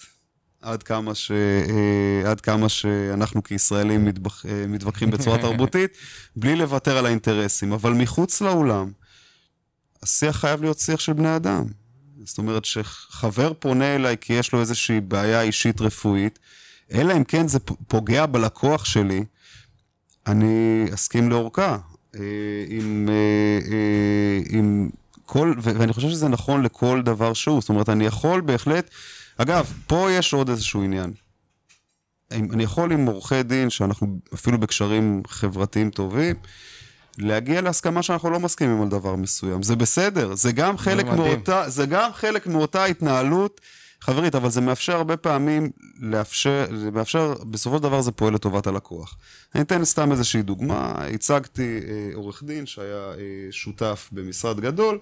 עד 0.61 0.83
כמה, 0.83 1.15
ש, 1.15 1.31
אה, 1.31 2.31
עד 2.31 2.41
כמה 2.41 2.69
שאנחנו 2.69 3.43
כישראלים 3.43 4.07
אה, 4.07 4.65
מתווכחים 4.67 5.11
בצורה 5.11 5.37
תרבותית, 5.47 5.97
בלי 6.35 6.55
לוותר 6.55 6.97
על 6.97 7.05
האינטרסים. 7.05 7.73
אבל 7.73 7.93
מחוץ 7.93 8.41
לאולם, 8.41 8.91
השיח 10.03 10.35
חייב 10.35 10.61
להיות 10.61 10.79
שיח 10.79 10.99
של 10.99 11.13
בני 11.13 11.35
אדם. 11.35 11.63
זאת 12.23 12.37
אומרת 12.37 12.65
שחבר 12.65 13.53
פונה 13.59 13.95
אליי 13.95 14.15
כי 14.21 14.33
יש 14.33 14.53
לו 14.53 14.59
איזושהי 14.59 15.01
בעיה 15.01 15.41
אישית 15.41 15.81
רפואית, 15.81 16.39
אלא 16.93 17.13
אם 17.17 17.23
כן 17.23 17.47
זה 17.47 17.59
פוגע 17.59 18.25
בלקוח 18.25 18.85
שלי, 18.85 19.23
אני 20.27 20.85
אסכים 20.93 21.29
לאורכה. 21.29 21.77
אה, 22.15 22.65
עם, 22.67 23.09
אה, 23.09 23.71
אה, 23.71 24.57
עם 24.57 24.89
כל, 25.25 25.53
ואני 25.61 25.93
חושב 25.93 26.09
שזה 26.09 26.27
נכון 26.27 26.63
לכל 26.63 27.01
דבר 27.01 27.33
שהוא, 27.33 27.61
זאת 27.61 27.69
אומרת, 27.69 27.89
אני 27.89 28.05
יכול 28.05 28.41
בהחלט, 28.41 28.89
אגב, 29.37 29.73
פה 29.87 30.11
יש 30.11 30.33
עוד 30.33 30.49
איזשהו 30.49 30.83
עניין. 30.83 31.13
אני 32.31 32.63
יכול 32.63 32.91
עם 32.91 33.05
עורכי 33.05 33.43
דין, 33.43 33.69
שאנחנו 33.69 34.19
אפילו 34.33 34.57
בקשרים 34.59 35.21
חברתיים 35.27 35.89
טובים, 35.89 36.35
להגיע 37.17 37.61
להסכמה 37.61 38.03
שאנחנו 38.03 38.29
לא 38.29 38.39
מסכימים 38.39 38.81
על 38.81 38.89
דבר 38.89 39.15
מסוים. 39.15 39.63
זה 39.63 39.75
בסדר, 39.75 40.35
זה 40.35 40.51
גם 40.51 40.77
חלק, 40.77 41.05
מאותה, 41.05 41.69
זה 41.69 41.85
גם 41.85 42.13
חלק 42.13 42.47
מאותה 42.47 42.85
התנהלות 42.85 43.61
חברית, 44.01 44.35
אבל 44.35 44.49
זה 44.49 44.61
מאפשר 44.61 44.95
הרבה 44.95 45.17
פעמים 45.17 45.69
לאפשר, 45.99 46.65
זה 46.77 46.91
מאפשר, 46.91 47.33
בסופו 47.49 47.77
של 47.77 47.83
דבר 47.83 48.01
זה 48.01 48.11
פועל 48.11 48.33
לטובת 48.33 48.67
הלקוח. 48.67 49.17
אני 49.55 49.63
אתן 49.63 49.85
סתם 49.85 50.11
איזושהי 50.11 50.41
דוגמה, 50.41 50.91
הצגתי 51.13 51.79
אה, 51.87 52.15
עורך 52.15 52.43
דין 52.43 52.65
שהיה 52.65 53.11
אה, 53.11 53.47
שותף 53.51 54.09
במשרד 54.11 54.59
גדול, 54.59 54.99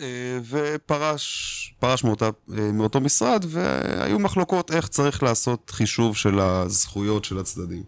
אה, 0.00 0.38
ופרש 0.48 1.74
פרש 1.78 2.04
מאותה, 2.04 2.30
אה, 2.58 2.72
מאותו 2.72 3.00
משרד, 3.00 3.44
והיו 3.48 4.18
מחלוקות 4.18 4.70
איך 4.70 4.88
צריך 4.88 5.22
לעשות 5.22 5.70
חישוב 5.70 6.16
של 6.16 6.40
הזכויות 6.40 7.24
של 7.24 7.38
הצדדים. 7.38 7.82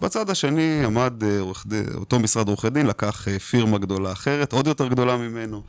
בצד 0.00 0.30
השני 0.30 0.84
עמד 0.84 1.24
אה, 1.24 1.40
אותו 1.94 2.18
משרד 2.18 2.48
עורכי 2.48 2.70
דין, 2.70 2.86
לקח 2.86 3.28
אה, 3.28 3.38
פירמה 3.38 3.78
גדולה 3.78 4.12
אחרת, 4.12 4.52
עוד 4.52 4.66
יותר 4.66 4.88
גדולה 4.88 5.16
ממנו. 5.16 5.62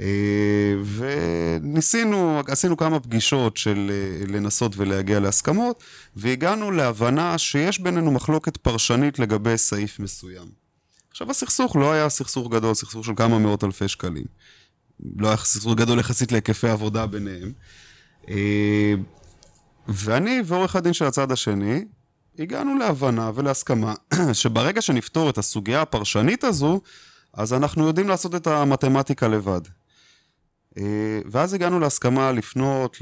אה, 0.00 0.74
וניסינו, 0.96 2.40
עשינו 2.48 2.76
כמה 2.76 3.00
פגישות 3.00 3.56
של 3.56 3.90
לנסות 4.28 4.72
ולהגיע 4.76 5.20
להסכמות, 5.20 5.82
והגענו 6.16 6.70
להבנה 6.70 7.38
שיש 7.38 7.80
בינינו 7.80 8.10
מחלוקת 8.10 8.56
פרשנית 8.56 9.18
לגבי 9.18 9.58
סעיף 9.58 10.00
מסוים. 10.00 10.48
עכשיו 11.10 11.30
הסכסוך 11.30 11.76
לא 11.76 11.92
היה 11.92 12.08
סכסוך 12.08 12.52
גדול, 12.52 12.74
סכסוך 12.74 13.04
של 13.04 13.12
כמה 13.16 13.38
מאות 13.38 13.64
אלפי 13.64 13.88
שקלים. 13.88 14.24
לא 15.16 15.28
היה 15.28 15.36
סכסוך 15.36 15.74
גדול 15.74 15.98
יחסית 15.98 16.32
להיקפי 16.32 16.68
עבודה 16.68 17.06
ביניהם. 17.06 17.52
ואני 19.88 20.42
ועורך 20.44 20.76
הדין 20.76 20.92
של 20.92 21.04
הצד 21.04 21.32
השני, 21.32 21.84
הגענו 22.38 22.78
להבנה 22.78 23.30
ולהסכמה 23.34 23.94
שברגע 24.32 24.82
שנפתור 24.82 25.30
את 25.30 25.38
הסוגיה 25.38 25.82
הפרשנית 25.82 26.44
הזו, 26.44 26.80
אז 27.34 27.52
אנחנו 27.52 27.86
יודעים 27.86 28.08
לעשות 28.08 28.34
את 28.34 28.46
המתמטיקה 28.46 29.28
לבד. 29.28 29.60
אה, 30.78 31.20
ואז 31.30 31.54
הגענו 31.54 31.80
להסכמה 31.80 32.32
לפנות 32.32 32.98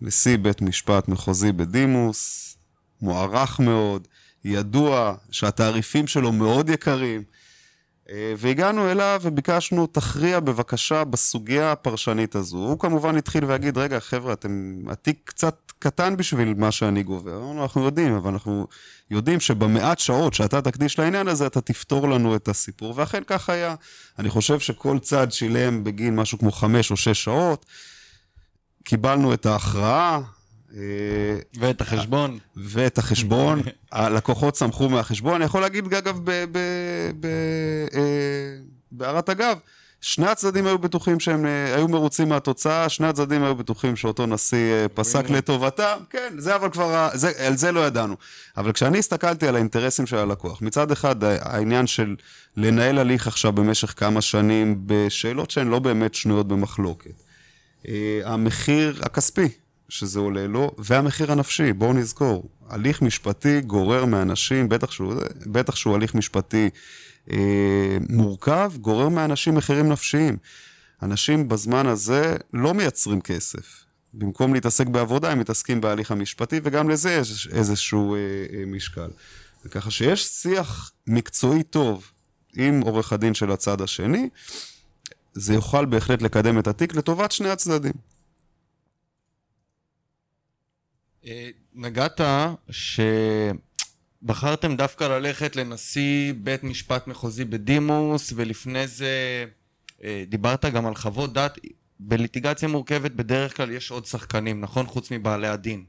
לנשיא 0.00 0.38
בית 0.38 0.62
משפט 0.62 1.08
מחוזי 1.08 1.52
בדימוס, 1.52 2.56
מוערך 3.02 3.60
מאוד, 3.60 4.08
ידוע 4.44 5.14
שהתעריפים 5.30 6.06
שלו 6.06 6.32
מאוד 6.32 6.68
יקרים, 6.68 7.22
והגענו 8.12 8.90
אליו 8.90 9.20
וביקשנו, 9.24 9.86
תכריע 9.86 10.40
בבקשה 10.40 11.04
בסוגיה 11.04 11.72
הפרשנית 11.72 12.34
הזו. 12.34 12.58
הוא 12.58 12.78
כמובן 12.78 13.16
התחיל 13.16 13.44
להגיד, 13.44 13.78
רגע, 13.78 14.00
חבר'ה, 14.00 14.32
אתם, 14.32 14.82
התיק 14.88 15.20
קצת 15.24 15.72
קטן 15.78 16.16
בשביל 16.16 16.54
מה 16.54 16.72
שאני 16.72 17.02
גובה. 17.02 17.32
אנחנו 17.62 17.84
יודעים, 17.84 18.14
אבל 18.14 18.30
אנחנו 18.30 18.66
יודעים 19.10 19.40
שבמעט 19.40 19.98
שעות 19.98 20.34
שאתה 20.34 20.62
תקדיש 20.62 20.98
לעניין 20.98 21.28
הזה, 21.28 21.46
אתה 21.46 21.60
תפתור 21.60 22.08
לנו 22.08 22.36
את 22.36 22.48
הסיפור, 22.48 22.92
ואכן 22.96 23.22
כך 23.26 23.50
היה. 23.50 23.74
אני 24.18 24.30
חושב 24.30 24.60
שכל 24.60 24.98
צד 24.98 25.32
שילם 25.32 25.84
בגין 25.84 26.16
משהו 26.16 26.38
כמו 26.38 26.52
חמש 26.52 26.90
או 26.90 26.96
שש 26.96 27.24
שעות. 27.24 27.66
קיבלנו 28.84 29.34
את 29.34 29.46
ההכרעה, 29.46 30.20
אה, 30.76 30.80
ואת 31.58 31.80
החשבון. 31.80 32.38
ואת 32.56 32.98
החשבון. 32.98 33.62
הלקוחות 33.92 34.56
שמחו 34.56 34.88
מהחשבון. 34.88 35.34
אני 35.34 35.44
יכול 35.44 35.60
להגיד, 35.60 35.94
אגב, 35.94 36.20
בהערת 39.04 39.28
אה, 39.28 39.34
אגב, 39.34 39.58
שני 40.00 40.26
הצדדים 40.26 40.66
היו 40.66 40.78
בטוחים 40.78 41.20
שהם 41.20 41.46
אה, 41.46 41.74
היו 41.74 41.88
מרוצים 41.88 42.28
מהתוצאה, 42.28 42.88
שני 42.88 43.06
הצדדים 43.06 43.44
היו 43.44 43.54
בטוחים 43.54 43.96
שאותו 43.96 44.26
נשיא 44.26 44.74
פסק 44.94 45.30
לטובתם, 45.30 45.96
כן, 46.10 46.34
זה 46.38 46.56
אבל 46.56 46.70
כבר, 46.70 47.08
זה, 47.14 47.32
על 47.46 47.56
זה 47.56 47.72
לא 47.72 47.86
ידענו. 47.86 48.16
אבל 48.56 48.72
כשאני 48.72 48.98
הסתכלתי 48.98 49.48
על 49.48 49.54
האינטרסים 49.54 50.06
של 50.06 50.16
הלקוח, 50.16 50.62
מצד 50.62 50.90
אחד 50.90 51.24
העניין 51.24 51.86
של 51.86 52.16
לנהל 52.56 52.98
הליך 52.98 53.26
עכשיו 53.26 53.52
במשך 53.52 53.94
כמה 53.96 54.20
שנים 54.20 54.82
בשאלות 54.86 55.50
שהן 55.50 55.68
לא 55.68 55.78
באמת 55.78 56.14
שנויות 56.14 56.48
במחלוקת. 56.48 57.22
המחיר 58.24 59.00
הכספי 59.02 59.48
שזה 59.88 60.20
עולה 60.20 60.46
לו, 60.46 60.70
והמחיר 60.78 61.32
הנפשי, 61.32 61.72
בואו 61.72 61.92
נזכור, 61.92 62.48
הליך 62.68 63.02
משפטי 63.02 63.60
גורר 63.60 64.04
מאנשים, 64.04 64.68
בטח 64.68 64.90
שהוא, 64.90 65.14
בטח 65.46 65.76
שהוא 65.76 65.94
הליך 65.94 66.14
משפטי 66.14 66.70
אה, 67.32 67.96
מורכב, 68.08 68.72
גורר 68.80 69.08
מאנשים 69.08 69.54
מחירים 69.54 69.88
נפשיים. 69.88 70.36
אנשים 71.02 71.48
בזמן 71.48 71.86
הזה 71.86 72.36
לא 72.52 72.74
מייצרים 72.74 73.20
כסף. 73.20 73.84
במקום 74.14 74.54
להתעסק 74.54 74.86
בעבודה, 74.86 75.30
הם 75.30 75.38
מתעסקים 75.38 75.80
בהליך 75.80 76.10
המשפטי, 76.10 76.60
וגם 76.64 76.90
לזה 76.90 77.12
יש 77.12 77.48
איזשהו 77.52 78.14
אה, 78.14 78.18
אה, 78.52 78.64
משקל. 78.66 79.10
ככה 79.70 79.90
שיש 79.90 80.26
שיח 80.26 80.92
מקצועי 81.06 81.62
טוב 81.62 82.10
עם 82.54 82.80
עורך 82.80 83.12
הדין 83.12 83.34
של 83.34 83.50
הצד 83.50 83.80
השני, 83.80 84.28
זה 85.32 85.54
יוכל 85.54 85.84
בהחלט 85.84 86.22
לקדם 86.22 86.58
את 86.58 86.66
התיק 86.66 86.94
לטובת 86.94 87.32
שני 87.32 87.48
הצדדים. 87.48 87.92
אה, 91.26 91.50
נגעת 91.74 92.20
שבחרתם 94.24 94.76
דווקא 94.76 95.04
ללכת 95.04 95.56
לנשיא 95.56 96.32
בית 96.36 96.64
משפט 96.64 97.06
מחוזי 97.06 97.44
בדימוס, 97.44 98.32
ולפני 98.36 98.86
זה 98.86 99.44
אה, 100.04 100.24
דיברת 100.28 100.64
גם 100.64 100.86
על 100.86 100.94
חוות 100.94 101.32
דעת. 101.32 101.58
בליטיגציה 102.00 102.68
מורכבת 102.68 103.10
בדרך 103.10 103.56
כלל 103.56 103.70
יש 103.70 103.90
עוד 103.90 104.06
שחקנים, 104.06 104.60
נכון? 104.60 104.86
חוץ 104.86 105.10
מבעלי 105.10 105.48
הדין. 105.48 105.84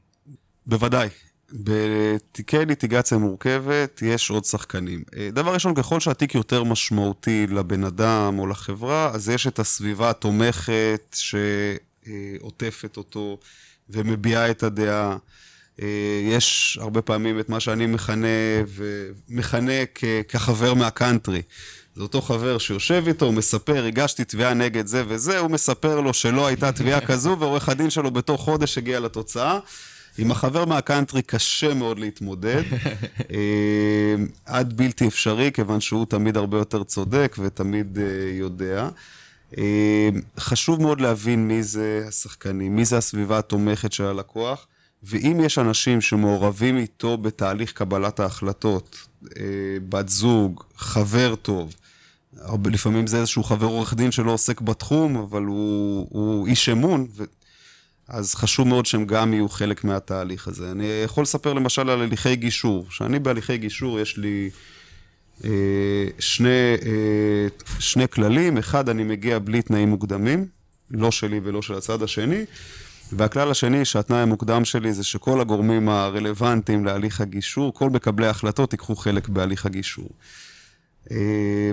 בוודאי. 0.66 1.10
בתיקי 1.52 2.66
ליטיגציה 2.66 3.18
מורכבת 3.18 4.02
יש 4.02 4.30
עוד 4.30 4.46
שחקנים. 4.46 5.04
אה, 5.18 5.30
דבר 5.32 5.54
ראשון, 5.54 5.76
ככל 5.76 6.00
שהתיק 6.00 6.36
יותר 6.36 6.64
משמעותי 6.64 7.48
לבן 7.48 7.84
אדם 7.84 8.40
או 8.40 8.48
לחברה, 8.48 9.12
אז 9.14 9.30
יש 9.30 9.48
את 9.48 9.60
הסביבה 9.60 10.10
התומכת 10.10 11.16
שעוטפת 11.20 12.98
אותו. 12.98 13.40
ומביעה 13.90 14.52
את 14.52 14.64
הדעה. 14.64 15.18
אה, 15.82 15.88
יש 16.24 16.78
הרבה 16.82 17.02
פעמים 17.02 17.40
את 17.40 17.50
מה 17.50 17.60
שאני 17.60 17.86
מכנה, 17.86 18.28
ומכנה 18.68 19.86
כחבר 20.28 20.74
מהקאנטרי. 20.74 21.42
זה 21.96 22.02
אותו 22.02 22.22
חבר 22.22 22.58
שיושב 22.58 23.04
איתו, 23.08 23.26
הוא 23.26 23.34
מספר, 23.34 23.86
הגשתי 23.86 24.24
תביעה 24.24 24.54
נגד 24.54 24.86
זה 24.86 25.04
וזה, 25.08 25.40
הוא 25.40 25.52
מספר 25.52 26.02
לו 26.02 26.14
שלא 26.14 26.48
הייתה 26.48 26.72
תביעה 26.72 27.02
כזו, 27.10 27.38
ועורך 27.40 27.70
הדין 27.70 27.90
שלו 27.90 28.12
בתוך 28.12 28.42
חודש 28.42 28.78
הגיע 28.78 29.00
לתוצאה. 29.00 29.60
עם 30.18 30.32
החבר 30.32 30.66
מהקאנטרי 30.66 31.22
קשה 31.22 31.74
מאוד 31.74 32.00
להתמודד, 32.00 32.64
אה, 33.32 34.16
עד 34.46 34.78
בלתי 34.78 35.08
אפשרי, 35.08 35.52
כיוון 35.54 35.82
שהוא 35.82 36.06
תמיד 36.06 36.38
הרבה 36.38 36.58
יותר 36.58 36.84
צודק 36.84 37.36
ותמיד 37.40 37.98
אה, 38.00 38.04
יודע. 38.34 38.90
חשוב 40.40 40.82
מאוד 40.82 41.02
להבין 41.02 41.48
מי 41.48 41.64
זה 41.64 42.06
השחקנים, 42.08 42.76
מי 42.76 42.86
זה 42.86 42.98
הסביבה 42.98 43.38
התומכת 43.38 43.92
של 43.94 44.04
הלקוח, 44.04 44.68
ואם 45.06 45.42
יש 45.44 45.58
אנשים 45.58 46.02
שמעורבים 46.02 46.78
איתו 46.78 47.18
בתהליך 47.18 47.72
קבלת 47.72 48.20
ההחלטות, 48.20 48.98
אה, 49.38 49.44
בת 49.90 50.10
זוג, 50.10 50.64
חבר 50.78 51.36
טוב. 51.36 51.76
לפעמים 52.66 53.08
זה 53.08 53.18
איזשהו 53.20 53.44
חבר 53.44 53.66
עורך 53.66 53.94
דין 53.94 54.12
שלא 54.12 54.32
עוסק 54.32 54.62
בתחום, 54.62 55.18
אבל 55.18 55.44
הוא, 55.44 56.08
הוא 56.10 56.48
איש 56.48 56.70
אמון, 56.70 57.08
ו... 57.16 57.24
אז 58.08 58.36
חשוב 58.36 58.68
מאוד 58.68 58.86
שהם 58.86 59.06
גם 59.06 59.34
יהיו 59.34 59.50
חלק 59.50 59.84
מהתהליך 59.84 60.48
הזה. 60.48 60.72
אני 60.72 60.86
יכול 61.06 61.24
לספר 61.24 61.54
למשל 61.54 61.90
על 61.90 62.02
הליכי 62.02 62.36
גישור. 62.36 62.88
שאני 62.90 63.20
בהליכי 63.20 63.58
גישור 63.58 64.00
יש 64.00 64.18
לי 64.18 64.50
אה, 65.44 65.50
שני, 66.20 66.76
אה, 66.86 67.48
שני 67.80 68.08
כללים. 68.08 68.58
אחד, 68.58 68.90
אני 68.90 69.04
מגיע 69.04 69.40
בלי 69.40 69.62
תנאים 69.62 69.90
מוקדמים, 69.90 70.46
לא 70.92 71.12
שלי 71.12 71.40
ולא 71.44 71.62
של 71.62 71.74
הצד 71.74 72.04
השני. 72.04 72.46
והכלל 73.12 73.52
השני, 73.52 73.86
שהתנאי 73.86 74.20
המוקדם 74.20 74.66
שלי 74.66 74.94
זה 74.94 75.04
שכל 75.04 75.42
הגורמים 75.42 75.90
הרלוונטיים 75.90 76.86
להליך 76.86 77.22
הגישור, 77.22 77.74
כל 77.74 77.90
מקבלי 77.90 78.28
ההחלטות 78.28 78.74
ייקחו 78.74 78.96
חלק 78.96 79.28
בהליך 79.30 79.66
הגישור. 79.66 80.10
אה, 81.12 81.72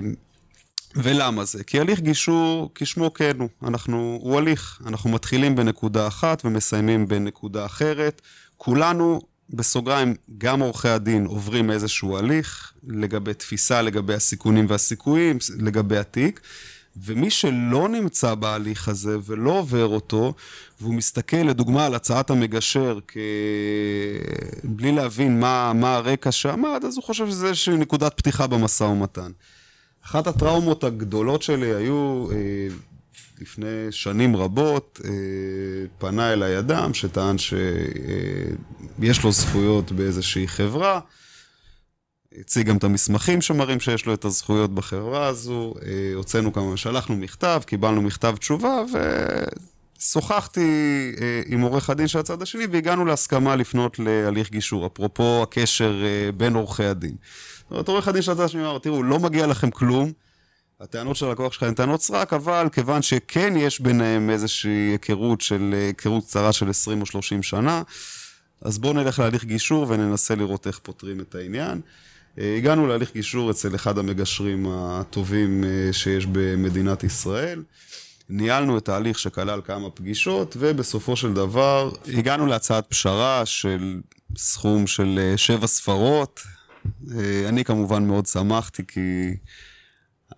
ולמה 0.95 1.45
זה? 1.45 1.63
כי 1.63 1.79
הליך 1.79 1.99
גישור, 1.99 2.71
כשמו 2.75 3.13
כן 3.13 3.39
הוא, 3.39 3.49
אנחנו, 3.63 4.19
הוא 4.21 4.37
הליך, 4.37 4.81
אנחנו 4.85 5.09
מתחילים 5.09 5.55
בנקודה 5.55 6.07
אחת 6.07 6.45
ומסיימים 6.45 7.07
בנקודה 7.07 7.65
אחרת. 7.65 8.21
כולנו, 8.57 9.21
בסוגריים, 9.49 10.15
גם 10.37 10.59
עורכי 10.59 10.89
הדין 10.89 11.25
עוברים 11.25 11.71
איזשהו 11.71 12.17
הליך 12.17 12.73
לגבי 12.87 13.33
תפיסה, 13.33 13.81
לגבי 13.81 14.13
הסיכונים 14.13 14.65
והסיכויים, 14.69 15.37
לגבי 15.59 15.97
התיק. 15.97 16.41
ומי 16.97 17.29
שלא 17.29 17.89
נמצא 17.89 18.35
בהליך 18.35 18.87
הזה 18.87 19.17
ולא 19.25 19.51
עובר 19.51 19.87
אותו, 19.87 20.33
והוא 20.81 20.93
מסתכל 20.93 21.37
לדוגמה 21.37 21.85
על 21.85 21.95
הצעת 21.95 22.29
המגשר 22.29 22.99
כ... 23.07 23.17
בלי 24.63 24.91
להבין 24.91 25.39
מה, 25.39 25.73
מה 25.73 25.95
הרקע 25.95 26.31
שעמד, 26.31 26.81
אז 26.87 26.95
הוא 26.95 27.03
חושב 27.03 27.29
שזה 27.29 27.47
איזושהי 27.47 27.77
נקודת 27.77 28.13
פתיחה 28.17 28.47
במשא 28.47 28.83
ומתן. 28.83 29.31
אחת 30.05 30.27
הטראומות 30.27 30.83
הגדולות 30.83 31.41
שלי 31.41 31.73
היו 31.73 32.27
אה, 32.31 32.67
לפני 33.41 33.87
שנים 33.91 34.35
רבות, 34.35 34.99
אה, 35.05 35.09
פנה 35.97 36.33
אליי 36.33 36.59
אדם 36.59 36.93
שטען 36.93 37.37
שיש 37.37 37.53
אה, 39.19 39.23
לו 39.23 39.31
זכויות 39.31 39.91
באיזושהי 39.91 40.47
חברה, 40.47 40.99
הציג 42.39 42.67
גם 42.67 42.77
את 42.77 42.83
המסמכים 42.83 43.41
שמראים 43.41 43.79
שיש 43.79 44.05
לו 44.05 44.13
את 44.13 44.25
הזכויות 44.25 44.75
בחברה 44.75 45.27
הזו, 45.27 45.73
אה, 45.85 46.11
הוצאנו 46.15 46.53
כמה, 46.53 46.77
שלחנו 46.77 47.15
מכתב, 47.15 47.61
קיבלנו 47.65 48.01
מכתב 48.01 48.35
תשובה 48.39 48.83
ושוחחתי 49.99 50.61
אה, 51.21 51.41
עם 51.45 51.61
עורך 51.61 51.89
הדין 51.89 52.07
של 52.07 52.19
הצד 52.19 52.41
השני 52.41 52.65
והגענו 52.71 53.05
להסכמה 53.05 53.55
לפנות 53.55 53.99
להליך 53.99 54.51
גישור, 54.51 54.85
אפרופו 54.87 55.43
הקשר 55.43 56.03
אה, 56.05 56.31
בין 56.31 56.55
עורכי 56.55 56.83
הדין. 56.83 57.15
זאת 57.61 57.71
אומרת, 57.71 57.87
עורך 57.87 58.07
הדין 58.07 58.21
של 58.21 58.31
הצד 58.31 58.43
השני 58.43 58.61
אמר, 58.61 58.79
תראו, 58.79 59.03
לא 59.03 59.19
מגיע 59.19 59.47
לכם 59.47 59.71
כלום, 59.71 60.11
הטענות 60.81 61.15
של 61.15 61.25
הלקוח 61.25 61.53
שלך 61.53 61.63
הן 61.63 61.73
טענות 61.73 62.01
סרק, 62.01 62.33
אבל 62.33 62.67
כיוון 62.71 63.01
שכן 63.01 63.53
יש 63.57 63.79
ביניהם 63.79 64.29
איזושהי 64.29 64.91
היכרות 64.91 65.41
של, 65.41 65.75
היכרות 65.87 66.23
קצרה 66.23 66.53
של 66.53 66.69
20 66.69 67.01
או 67.01 67.05
30 67.05 67.43
שנה, 67.43 67.81
אז 68.61 68.77
בואו 68.77 68.93
נלך 68.93 69.19
להליך 69.19 69.45
גישור 69.45 69.85
וננסה 69.89 70.35
לראות 70.35 70.67
איך 70.67 70.79
פותרים 70.83 71.19
את 71.19 71.35
העניין. 71.35 71.81
אה, 72.39 72.55
הגענו 72.57 72.87
להליך 72.87 73.13
גישור 73.13 73.51
אצל 73.51 73.75
אחד 73.75 73.97
המגשרים 73.97 74.65
הטובים 74.69 75.63
אה, 75.63 75.93
שיש 75.93 76.25
במדינת 76.25 77.03
ישראל. 77.03 77.63
ניהלנו 78.29 78.77
את 78.77 78.89
ההליך 78.89 79.19
שכלל 79.19 79.61
כמה 79.65 79.89
פגישות, 79.89 80.57
ובסופו 80.59 81.15
של 81.15 81.33
דבר 81.33 81.91
הגענו 82.13 82.45
להצעת 82.45 82.87
פשרה 82.87 83.45
של 83.45 84.01
סכום 84.37 84.87
של 84.87 85.19
אה, 85.21 85.37
שבע 85.37 85.67
ספרות. 85.67 86.41
אני 87.47 87.63
כמובן 87.63 88.07
מאוד 88.07 88.25
שמחתי, 88.25 88.83
כי 88.87 89.35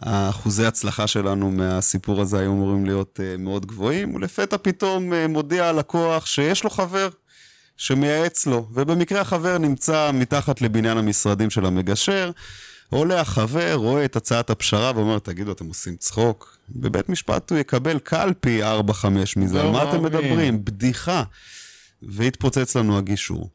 האחוזי 0.01 0.65
הצלחה 0.65 1.07
שלנו 1.07 1.51
מהסיפור 1.51 2.21
הזה 2.21 2.39
היו 2.39 2.51
אמורים 2.51 2.85
להיות 2.85 3.19
מאוד 3.39 3.65
גבוהים, 3.65 4.15
ולפתע 4.15 4.57
פתאום 4.61 5.13
מודיע 5.13 5.65
הלקוח 5.65 6.25
שיש 6.25 6.63
לו 6.63 6.69
חבר 6.69 7.09
שמייעץ 7.77 8.45
לו, 8.45 8.67
ובמקרה 8.73 9.21
החבר 9.21 9.57
נמצא 9.57 10.11
מתחת 10.13 10.61
לבניין 10.61 10.97
המשרדים 10.97 11.49
של 11.49 11.65
המגשר, 11.65 12.31
עולה 12.89 13.21
החבר, 13.21 13.73
רואה 13.73 14.05
את 14.05 14.15
הצעת 14.15 14.49
הפשרה 14.49 14.91
ואומר, 14.95 15.19
תגידו, 15.19 15.51
אתם 15.51 15.65
עושים 15.65 15.95
צחוק? 15.95 16.57
בבית 16.69 17.09
משפט 17.09 17.51
הוא 17.51 17.59
יקבל 17.59 17.99
קל 17.99 18.33
פי 18.39 18.63
4-5 18.63 18.65
מזה, 19.37 19.61
על 19.61 19.69
מה 19.69 19.89
אתם 19.89 20.03
מדברים? 20.03 20.65
בדיחה. 20.65 21.23
והתפוצץ 22.03 22.75
לנו 22.75 22.97
הגישור. 22.97 23.49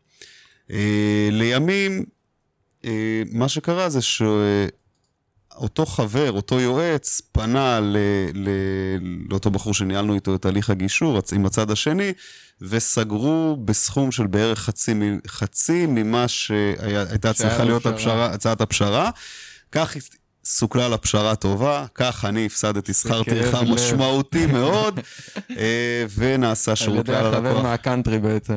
אה, 0.70 1.28
לימים, 1.30 2.04
אה, 2.84 3.22
מה 3.32 3.48
שקרה 3.48 3.88
זה 3.88 4.02
ש... 4.02 4.22
אותו 5.60 5.86
חבר, 5.86 6.32
אותו 6.32 6.60
יועץ, 6.60 7.22
פנה 7.32 7.80
ל, 7.80 7.96
ל, 8.34 8.48
לאותו 9.30 9.50
בחור 9.50 9.74
שניהלנו 9.74 10.14
איתו 10.14 10.34
את 10.34 10.44
הליך 10.44 10.70
הגישור 10.70 11.18
עם 11.32 11.46
הצד 11.46 11.70
השני, 11.70 12.12
וסגרו 12.60 13.56
בסכום 13.64 14.12
של 14.12 14.26
בערך 14.26 14.58
חצי, 14.58 14.94
חצי 15.26 15.86
ממה 15.88 16.28
שהייתה 16.28 17.32
צריכה 17.32 17.64
להיות 17.64 17.86
הפשרה, 17.86 18.26
הצעת 18.26 18.60
הפשרה. 18.60 19.10
כך 19.72 19.96
סוכלה 20.44 20.88
לפשרה 20.88 21.34
טובה, 21.34 21.86
כך 21.94 22.24
אני 22.24 22.46
הפסדתי 22.46 22.92
שכר 22.92 23.22
טרחה 23.22 23.62
משמעותי 23.62 24.46
מאוד, 24.46 25.00
אה, 25.58 26.04
ונעשה 26.16 26.76
שירות 26.76 27.08
ללקוח. 27.08 27.14
על 27.14 27.26
ידי 27.26 27.48
החבר 27.48 27.62
מהקאנטרי 27.62 28.18
בעצם. 28.18 28.56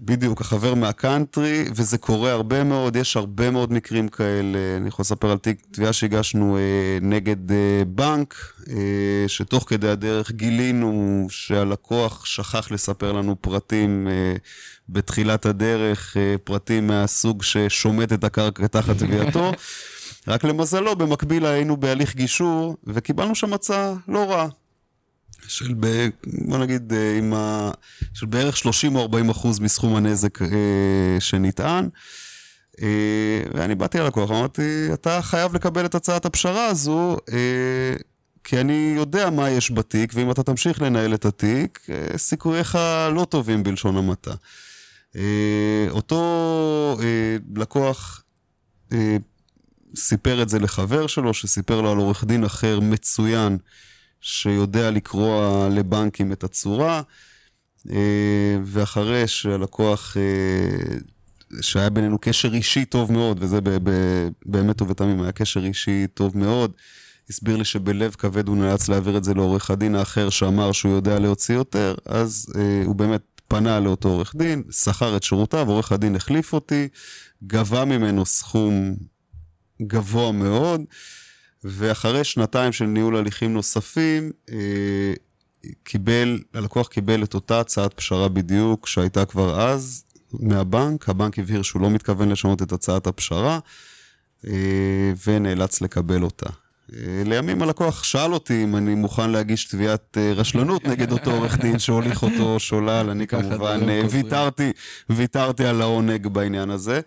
בדיוק, 0.00 0.40
החבר 0.40 0.74
מהקאנטרי, 0.74 1.64
וזה 1.74 1.98
קורה 1.98 2.32
הרבה 2.32 2.64
מאוד, 2.64 2.96
יש 2.96 3.16
הרבה 3.16 3.50
מאוד 3.50 3.72
מקרים 3.72 4.08
כאלה. 4.08 4.58
אני 4.76 4.88
יכול 4.88 5.02
לספר 5.02 5.30
על 5.30 5.38
תיק 5.38 5.66
תביעה 5.70 5.92
שהגשנו 5.92 6.56
אה, 6.56 6.98
נגד 7.02 7.52
אה, 7.52 7.82
בנק, 7.86 8.34
אה, 8.70 9.28
שתוך 9.28 9.64
כדי 9.68 9.88
הדרך 9.88 10.32
גילינו 10.32 11.26
שהלקוח 11.30 12.26
שכח 12.26 12.70
לספר 12.70 13.12
לנו 13.12 13.36
פרטים 13.40 14.08
אה, 14.08 14.36
בתחילת 14.88 15.46
הדרך, 15.46 16.16
אה, 16.16 16.34
פרטים 16.44 16.86
מהסוג 16.86 17.42
ששומט 17.42 18.12
את 18.12 18.24
הקרקע 18.24 18.66
תחת 18.66 18.98
תביעתו. 18.98 19.52
רק 20.28 20.44
למזלו, 20.44 20.96
במקביל 20.96 21.46
היינו 21.46 21.76
בהליך 21.76 22.16
גישור, 22.16 22.76
וקיבלנו 22.86 23.34
שם 23.34 23.52
הצעה 23.52 23.94
לא 24.08 24.30
רעה. 24.30 24.48
של, 25.48 25.74
ב, 25.80 26.08
בוא 26.26 26.58
נגיד, 26.58 26.92
אה, 26.92 27.18
עם 27.18 27.34
ה, 27.34 27.70
של 28.14 28.26
בערך 28.26 28.56
30 28.56 28.96
או 28.96 29.00
40 29.00 29.30
אחוז 29.30 29.58
מסכום 29.58 29.96
הנזק 29.96 30.42
אה, 30.42 30.48
שנטען. 31.18 31.88
אה, 32.82 33.42
ואני 33.54 33.74
באתי 33.74 33.98
ללקוח, 33.98 34.30
אמרתי, 34.30 34.88
אתה 34.92 35.22
חייב 35.22 35.54
לקבל 35.54 35.86
את 35.86 35.94
הצעת 35.94 36.24
הפשרה 36.24 36.66
הזו, 36.66 37.16
אה, 37.32 37.96
כי 38.44 38.60
אני 38.60 38.92
יודע 38.96 39.30
מה 39.30 39.50
יש 39.50 39.70
בתיק, 39.70 40.12
ואם 40.14 40.30
אתה 40.30 40.42
תמשיך 40.42 40.82
לנהל 40.82 41.14
את 41.14 41.24
התיק, 41.24 41.80
אה, 41.90 42.18
סיכוייך 42.18 42.78
לא 43.14 43.26
טובים 43.30 43.62
בלשון 43.62 43.96
המעטה. 43.96 44.34
אה, 45.16 45.86
אותו 45.90 46.98
אה, 47.02 47.36
לקוח 47.56 48.22
אה, 48.92 49.16
סיפר 49.96 50.42
את 50.42 50.48
זה 50.48 50.58
לחבר 50.58 51.06
שלו, 51.06 51.34
שסיפר 51.34 51.80
לו 51.80 51.90
על 51.90 51.98
עורך 51.98 52.24
דין 52.24 52.44
אחר 52.44 52.80
מצוין. 52.80 53.58
שיודע 54.26 54.90
לקרוא 54.90 55.68
לבנקים 55.68 56.32
את 56.32 56.44
הצורה, 56.44 57.02
אה, 57.90 58.58
ואחרי 58.64 59.26
שהלקוח, 59.26 60.16
אה, 60.16 60.96
שהיה 61.60 61.90
בינינו 61.90 62.18
קשר 62.18 62.54
אישי 62.54 62.84
טוב 62.84 63.12
מאוד, 63.12 63.38
וזה 63.40 63.58
באמת 64.46 64.82
ובתמים 64.82 65.22
היה 65.22 65.32
קשר 65.32 65.64
אישי 65.64 66.06
טוב 66.14 66.38
מאוד, 66.38 66.72
הסביר 67.30 67.56
לי 67.56 67.64
שבלב 67.64 68.14
כבד 68.18 68.48
הוא 68.48 68.56
נאלץ 68.56 68.88
להעביר 68.88 69.16
את 69.16 69.24
זה 69.24 69.34
לעורך 69.34 69.70
הדין 69.70 69.94
האחר 69.94 70.30
שאמר 70.30 70.72
שהוא 70.72 70.92
יודע 70.92 71.18
להוציא 71.18 71.54
יותר, 71.54 71.94
אז 72.06 72.52
אה, 72.58 72.82
הוא 72.84 72.94
באמת 72.94 73.22
פנה 73.48 73.80
לאותו 73.80 74.08
עורך 74.08 74.36
דין, 74.36 74.62
שכר 74.70 75.16
את 75.16 75.22
שירותיו, 75.22 75.68
עורך 75.68 75.92
הדין 75.92 76.16
החליף 76.16 76.52
אותי, 76.52 76.88
גבה 77.46 77.84
ממנו 77.84 78.26
סכום 78.26 78.96
גבוה 79.82 80.32
מאוד. 80.32 80.80
ואחרי 81.64 82.24
שנתיים 82.24 82.72
של 82.72 82.84
ניהול 82.84 83.16
הליכים 83.16 83.52
נוספים, 83.52 84.30
אה, 84.52 85.12
קיבל, 85.84 86.38
הלקוח 86.54 86.88
קיבל 86.88 87.22
את 87.22 87.34
אותה 87.34 87.60
הצעת 87.60 87.94
פשרה 87.94 88.28
בדיוק 88.28 88.86
שהייתה 88.86 89.24
כבר 89.24 89.60
אז 89.60 90.04
מהבנק, 90.32 91.08
הבנק 91.08 91.38
הבהיר 91.38 91.62
שהוא 91.62 91.82
לא 91.82 91.90
מתכוון 91.90 92.28
לשנות 92.28 92.62
את 92.62 92.72
הצעת 92.72 93.06
הפשרה, 93.06 93.58
אה, 94.46 95.12
ונאלץ 95.26 95.80
לקבל 95.80 96.22
אותה. 96.22 96.50
אה, 96.92 97.22
לימים 97.24 97.62
הלקוח 97.62 98.04
שאל 98.04 98.34
אותי 98.34 98.64
אם 98.64 98.76
אני 98.76 98.94
מוכן 98.94 99.30
להגיש 99.30 99.64
תביעת 99.64 100.16
רשלנות 100.36 100.84
נגד 100.84 101.12
אותו 101.12 101.30
עורך 101.30 101.58
דין 101.58 101.78
שהוליך 101.78 102.22
אותו 102.22 102.60
שולל, 102.60 103.10
אני 103.10 103.26
כמובן 103.26 103.80
ויתרתי, 104.10 104.72
ויתרתי 105.10 105.64
על 105.64 105.82
העונג 105.82 106.26
בעניין 106.26 106.70
הזה. 106.70 107.00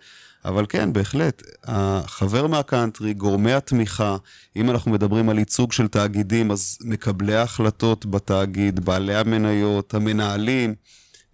אבל 0.44 0.66
כן, 0.68 0.92
בהחלט, 0.92 1.42
החבר 1.64 2.46
מהקאנטרי, 2.46 3.14
גורמי 3.14 3.52
התמיכה, 3.52 4.16
אם 4.56 4.70
אנחנו 4.70 4.90
מדברים 4.90 5.28
על 5.28 5.38
ייצוג 5.38 5.72
של 5.72 5.88
תאגידים, 5.88 6.50
אז 6.50 6.78
מקבלי 6.84 7.34
ההחלטות 7.34 8.06
בתאגיד, 8.06 8.80
בעלי 8.80 9.14
המניות, 9.14 9.94
המנהלים, 9.94 10.74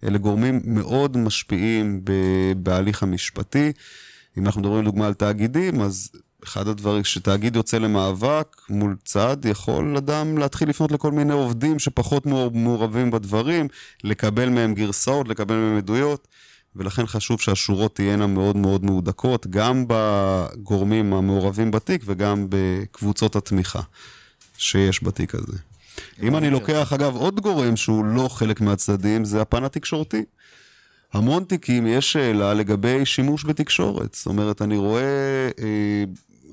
אלה 0.03 0.17
גורמים 0.17 0.61
מאוד 0.65 1.17
משפיעים 1.17 2.01
בהליך 2.57 3.03
המשפטי. 3.03 3.71
אם 4.37 4.45
אנחנו 4.45 4.61
מדברים 4.61 4.81
לדוגמה 4.81 5.07
על 5.07 5.13
תאגידים, 5.13 5.81
אז 5.81 6.09
אחד 6.43 6.67
הדברים, 6.67 7.03
כשתאגיד 7.03 7.55
יוצא 7.55 7.77
למאבק 7.77 8.55
מול 8.69 8.95
צד, 9.05 9.37
יכול 9.45 9.97
אדם 9.97 10.37
להתחיל 10.37 10.69
לפנות 10.69 10.91
לכל 10.91 11.11
מיני 11.11 11.33
עובדים 11.33 11.79
שפחות 11.79 12.25
מעורבים 12.53 13.11
בדברים, 13.11 13.67
לקבל 14.03 14.49
מהם 14.49 14.73
גרסאות, 14.73 15.27
לקבל 15.27 15.55
מהם 15.55 15.77
עדויות, 15.77 16.27
ולכן 16.75 17.05
חשוב 17.05 17.41
שהשורות 17.41 17.95
תהיינה 17.95 18.27
מאוד 18.27 18.57
מאוד 18.57 18.85
מהודקות, 18.85 19.47
גם 19.47 19.85
בגורמים 19.87 21.13
המעורבים 21.13 21.71
בתיק 21.71 22.01
וגם 22.05 22.45
בקבוצות 22.49 23.35
התמיכה 23.35 23.81
שיש 24.57 25.03
בתיק 25.03 25.35
הזה. 25.35 25.57
אם 26.23 26.37
אני 26.37 26.49
לוקח, 26.49 26.93
אגב, 26.93 27.15
עוד 27.15 27.39
גורם 27.39 27.75
שהוא 27.75 28.05
לא 28.05 28.27
חלק 28.27 28.61
מהצדדים, 28.61 29.25
זה 29.25 29.41
הפן 29.41 29.63
התקשורתי. 29.63 30.23
המון 31.13 31.43
תיקים 31.43 31.87
יש 31.87 32.13
שאלה 32.13 32.53
לגבי 32.53 33.05
שימוש 33.05 33.45
בתקשורת. 33.45 34.13
זאת 34.13 34.25
אומרת, 34.25 34.61
אני 34.61 34.77
רואה 34.77 35.49
אה, 35.59 36.03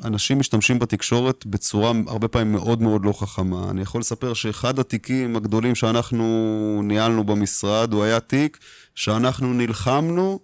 אנשים 0.05 0.39
משתמשים 0.39 0.79
בתקשורת 0.79 1.47
בצורה 1.47 1.93
הרבה 2.07 2.29
פעמים 2.29 2.53
מאוד 2.53 2.83
מאוד 2.83 3.05
לא 3.05 3.13
חכמה. 3.13 3.71
אני 3.71 3.83
יכול 3.83 4.01
לספר 4.01 4.35
שאחד 4.35 4.79
התיקים 4.79 5.37
הגדולים 5.37 5.75
שאנחנו 5.75 6.81
ניהלנו 6.85 7.25
במשרד, 7.25 7.93
הוא 7.93 8.05
היה 8.05 8.21
תיק 8.21 8.59
שאנחנו 8.95 9.53
נלחמנו 9.55 10.41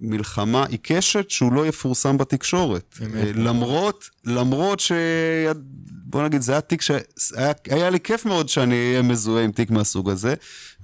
מלחמה 0.00 0.64
עיקשת 0.66 1.30
שהוא 1.30 1.52
לא 1.52 1.66
יפורסם 1.66 2.18
בתקשורת. 2.18 2.98
למרות, 3.34 4.10
למרות 4.24 4.80
ש... 4.80 4.92
בוא 6.14 6.22
נגיד, 6.22 6.42
זה 6.42 6.52
היה 6.52 6.60
תיק 6.60 6.82
שהיה 6.82 7.52
היה 7.70 7.90
לי 7.90 8.00
כיף 8.00 8.26
מאוד 8.26 8.48
שאני 8.48 8.74
אהיה 8.74 9.02
מזוהה 9.02 9.44
עם 9.44 9.52
תיק 9.52 9.70
מהסוג 9.70 10.10
הזה, 10.10 10.34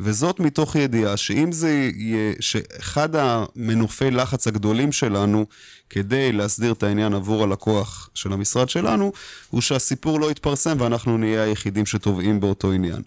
וזאת 0.01 0.40
מתוך 0.40 0.77
ידיעה 0.77 1.16
שאם 1.16 1.53
זה 1.53 1.90
יהיה, 1.94 2.33
שאחד 2.40 3.09
המנופי 3.16 4.11
לחץ 4.11 4.46
הגדולים 4.46 4.92
שלנו 4.92 5.46
כדי 5.90 6.33
להסדיר 6.33 6.73
את 6.73 6.83
העניין 6.83 7.14
עבור 7.14 7.44
הלקוח 7.44 8.11
של 8.14 8.33
המשרד 8.33 8.68
שלנו, 8.68 9.12
הוא 9.51 9.61
שהסיפור 9.61 10.20
לא 10.20 10.31
יתפרסם 10.31 10.77
ואנחנו 10.81 11.18
נהיה 11.18 11.42
היחידים 11.42 11.87
שתובעים 11.87 12.40
באותו 12.40 12.73
עניין. 12.73 13.03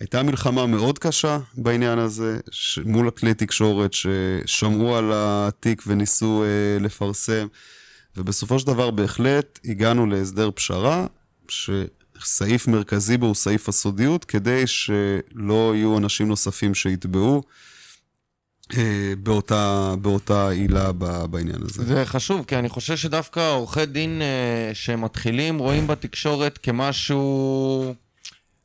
הייתה 0.00 0.22
מלחמה 0.22 0.66
מאוד 0.66 0.98
קשה 0.98 1.38
בעניין 1.54 1.98
הזה, 1.98 2.38
מול 2.84 3.08
הכלי 3.08 3.34
תקשורת 3.34 3.90
ששמעו 3.92 4.96
על 4.96 5.10
התיק 5.14 5.82
וניסו 5.86 6.44
אה, 6.44 6.78
לפרסם, 6.80 7.46
ובסופו 8.16 8.58
של 8.58 8.66
דבר 8.66 8.90
בהחלט 8.90 9.58
הגענו 9.64 10.06
להסדר 10.06 10.50
פשרה, 10.54 11.06
שסעיף 11.48 12.68
מרכזי 12.68 13.16
בו 13.16 13.26
הוא 13.26 13.34
סעיף 13.34 13.68
הסודיות, 13.68 14.24
כדי 14.24 14.66
שלא 14.66 15.72
יהיו 15.74 15.98
אנשים 15.98 16.28
נוספים 16.28 16.74
שיתבעו. 16.74 17.42
אה, 18.76 19.12
באותה, 19.22 19.94
באותה 20.00 20.48
עילה 20.48 20.92
בעניין 21.30 21.58
הזה. 21.62 21.84
זה 21.84 22.04
חשוב, 22.04 22.44
כי 22.44 22.56
אני 22.56 22.68
חושב 22.68 22.96
שדווקא 22.96 23.50
עורכי 23.50 23.86
דין 23.86 24.22
אה, 24.22 24.70
שמתחילים 24.74 25.58
רואים 25.58 25.86
בתקשורת 25.86 26.58
כמשהו 26.58 27.94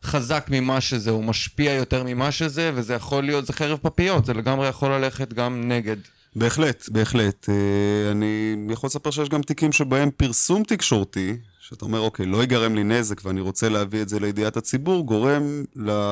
חזק 0.04 0.48
ממה 0.52 0.82
שזה, 0.82 1.12
הוא 1.12 1.24
משפיע 1.24 1.74
יותר 1.74 2.04
ממה 2.04 2.32
שזה, 2.32 2.72
וזה 2.76 2.94
יכול 2.94 3.24
להיות, 3.24 3.46
זה 3.46 3.54
חרב 3.54 3.80
פפיות, 3.82 4.26
זה 4.26 4.34
לגמרי 4.34 4.68
יכול 4.68 4.92
ללכת 4.92 5.34
גם 5.34 5.68
נגד. 5.68 5.98
בהחלט, 6.36 6.90
בהחלט. 6.90 7.50
אה, 7.50 8.12
אני 8.12 8.56
יכול 8.70 8.88
לספר 8.88 9.12
שיש 9.12 9.30
גם 9.30 9.42
תיקים 9.42 9.72
שבהם 9.72 10.10
פרסום 10.18 10.64
תקשורתי, 10.64 11.38
שאתה 11.60 11.86
אומר, 11.86 12.00
אוקיי, 12.00 12.26
לא 12.26 12.38
ייגרם 12.42 12.76
לי 12.76 12.84
נזק 12.84 13.26
ואני 13.26 13.42
רוצה 13.42 13.70
להביא 13.70 14.02
את 14.02 14.10
זה 14.10 14.20
לידיעת 14.20 14.58
הציבור, 14.58 15.06
גורם 15.06 15.64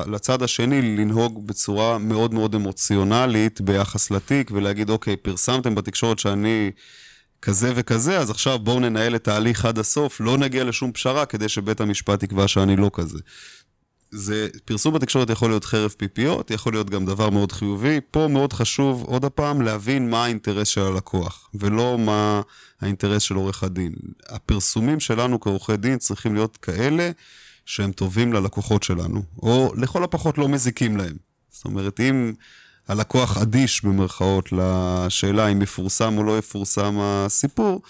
לצד 0.08 0.44
השני 0.44 0.82
לנהוג 0.82 1.48
בצורה 1.48 1.98
מאוד 1.98 2.34
מאוד 2.34 2.56
אמוציונלית 2.56 3.62
ביחס 3.62 4.12
לתיק, 4.12 4.52
ולהגיד, 4.52 4.90
אוקיי, 4.90 5.16
פרסמתם 5.16 5.76
בתקשורת 5.76 6.20
שאני 6.20 6.72
כזה 7.42 7.72
וכזה, 7.76 8.20
אז 8.20 8.30
עכשיו 8.30 8.60
בואו 8.60 8.80
ננהל 8.80 9.16
את 9.16 9.28
ההליך 9.28 9.66
עד 9.66 9.80
הסוף, 9.80 10.22
לא 10.22 10.38
נגיע 10.38 10.64
לשום 10.64 10.92
פשרה 10.92 11.26
כדי 11.26 11.50
שבית 11.50 11.82
המשפט 11.82 12.24
יקבע 12.24 12.48
שאני 12.48 12.76
לא 12.76 12.92
כזה. 12.94 13.20
זה, 14.12 14.48
פרסום 14.66 14.94
בתקשורת 14.94 15.30
יכול 15.30 15.50
להיות 15.50 15.66
חרב 15.66 15.94
פיפיות, 15.98 16.52
יכול 16.52 16.74
להיות 16.74 16.90
גם 16.90 17.06
דבר 17.06 17.30
מאוד 17.30 17.52
חיובי. 17.52 18.00
פה 18.12 18.28
מאוד 18.28 18.54
חשוב, 18.54 19.04
עוד 19.04 19.26
הפעם, 19.26 19.62
להבין 19.62 20.10
מה 20.10 20.26
האינטרס 20.26 20.68
של 20.68 20.82
הלקוח, 20.82 21.50
ולא 21.54 21.98
מה 21.98 22.42
האינטרס 22.82 23.22
של 23.22 23.36
עורך 23.36 23.64
הדין. 23.64 23.94
הפרסומים 24.30 25.00
שלנו 25.00 25.40
כעורכי 25.40 25.78
דין 25.78 25.98
צריכים 25.98 26.36
להיות 26.36 26.58
כאלה 26.58 27.12
שהם 27.66 27.92
טובים 27.92 28.34
ללקוחות 28.34 28.84
שלנו, 28.84 29.24
או 29.44 29.74
לכל 29.78 30.04
הפחות 30.04 30.38
לא 30.38 30.48
מזיקים 30.48 30.98
להם. 30.98 31.16
זאת 31.50 31.66
אומרת, 31.66 32.00
אם 32.00 32.34
הלקוח 32.88 33.38
אדיש 33.38 33.84
במרכאות 33.84 34.50
לשאלה 34.52 35.48
אם 35.48 35.62
יפורסם 35.62 36.18
או 36.18 36.24
לא 36.24 36.38
יפורסם 36.38 36.98
הסיפור, 37.00 37.82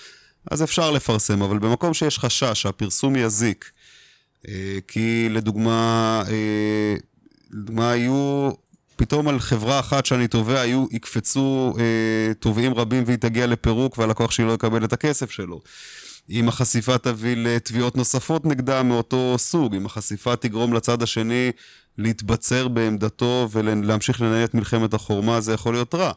אז 0.51 0.63
אפשר 0.63 0.91
לפרסם, 0.91 1.41
אבל 1.41 1.59
במקום 1.59 1.93
שיש 1.93 2.19
חשש 2.19 2.61
שהפרסום 2.61 3.15
יזיק, 3.15 3.71
כי 4.87 5.27
לדוגמה, 5.29 6.23
אה, 6.29 6.95
לדוגמה 7.51 7.91
היו, 7.91 8.49
פתאום 8.95 9.27
על 9.27 9.39
חברה 9.39 9.79
אחת 9.79 10.05
שאני 10.05 10.27
תובע, 10.27 10.61
היו, 10.61 10.85
יקפצו 10.91 11.73
אה, 11.79 12.33
תובעים 12.39 12.73
רבים 12.73 13.03
והיא 13.05 13.17
תגיע 13.17 13.47
לפירוק 13.47 13.97
והלקוח 13.97 14.31
שלי 14.31 14.45
לא 14.45 14.51
יקבל 14.51 14.85
את 14.85 14.93
הכסף 14.93 15.31
שלו. 15.31 15.61
אם 16.29 16.47
החשיפה 16.47 16.97
תביא 16.97 17.35
לתביעות 17.37 17.95
נוספות 17.95 18.45
נגדה 18.45 18.83
מאותו 18.83 19.35
סוג, 19.37 19.75
אם 19.75 19.85
החשיפה 19.85 20.35
תגרום 20.35 20.73
לצד 20.73 21.03
השני 21.03 21.51
להתבצר 21.97 22.67
בעמדתו 22.67 23.47
ולהמשיך 23.51 24.21
לנהל 24.21 24.43
את 24.43 24.53
מלחמת 24.53 24.93
החורמה, 24.93 25.41
זה 25.41 25.53
יכול 25.53 25.73
להיות 25.73 25.95
רע. 25.95 26.11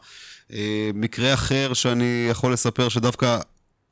מקרה 0.93 1.33
אחר 1.33 1.73
שאני 1.73 2.27
יכול 2.29 2.53
לספר 2.53 2.89
שדווקא 2.89 3.39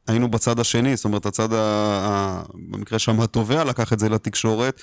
היינו 0.07 0.31
בצד 0.31 0.59
השני, 0.59 0.95
זאת 0.95 1.05
אומרת, 1.05 1.25
הצד, 1.25 1.53
ה, 1.53 1.57
ה, 1.57 2.43
במקרה 2.53 2.99
שם 2.99 3.21
התובע 3.21 3.63
לקח 3.63 3.93
את 3.93 3.99
זה 3.99 4.09
לתקשורת, 4.09 4.81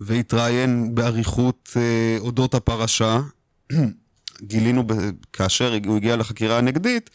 והתראיין 0.00 0.94
באריכות 0.94 1.76
אה, 1.76 2.16
אודות 2.18 2.54
הפרשה. 2.54 3.20
גילינו, 4.42 4.86
ב, 4.86 4.92
כאשר 5.32 5.78
הוא 5.86 5.96
הגיע 5.96 6.16
לחקירה 6.16 6.58
הנגדית, 6.58 7.10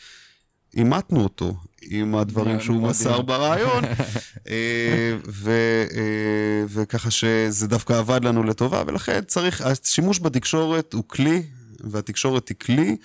אימתנו 0.73 1.23
אותו 1.23 1.55
עם 1.81 2.15
הדברים 2.15 2.59
שהוא 2.59 2.81
מסר 2.81 3.21
ברעיון, 3.21 3.83
אה, 4.47 5.15
ו, 5.27 5.51
אה, 5.95 6.65
וככה 6.69 7.11
שזה 7.11 7.67
דווקא 7.67 7.93
עבד 7.93 8.23
לנו 8.23 8.43
לטובה, 8.43 8.83
ולכן 8.87 9.21
צריך, 9.27 9.61
השימוש 9.61 10.19
בתקשורת 10.19 10.93
הוא 10.93 11.03
כלי, 11.07 11.43
והתקשורת 11.79 12.49
היא 12.49 12.57
כלי 12.57 12.97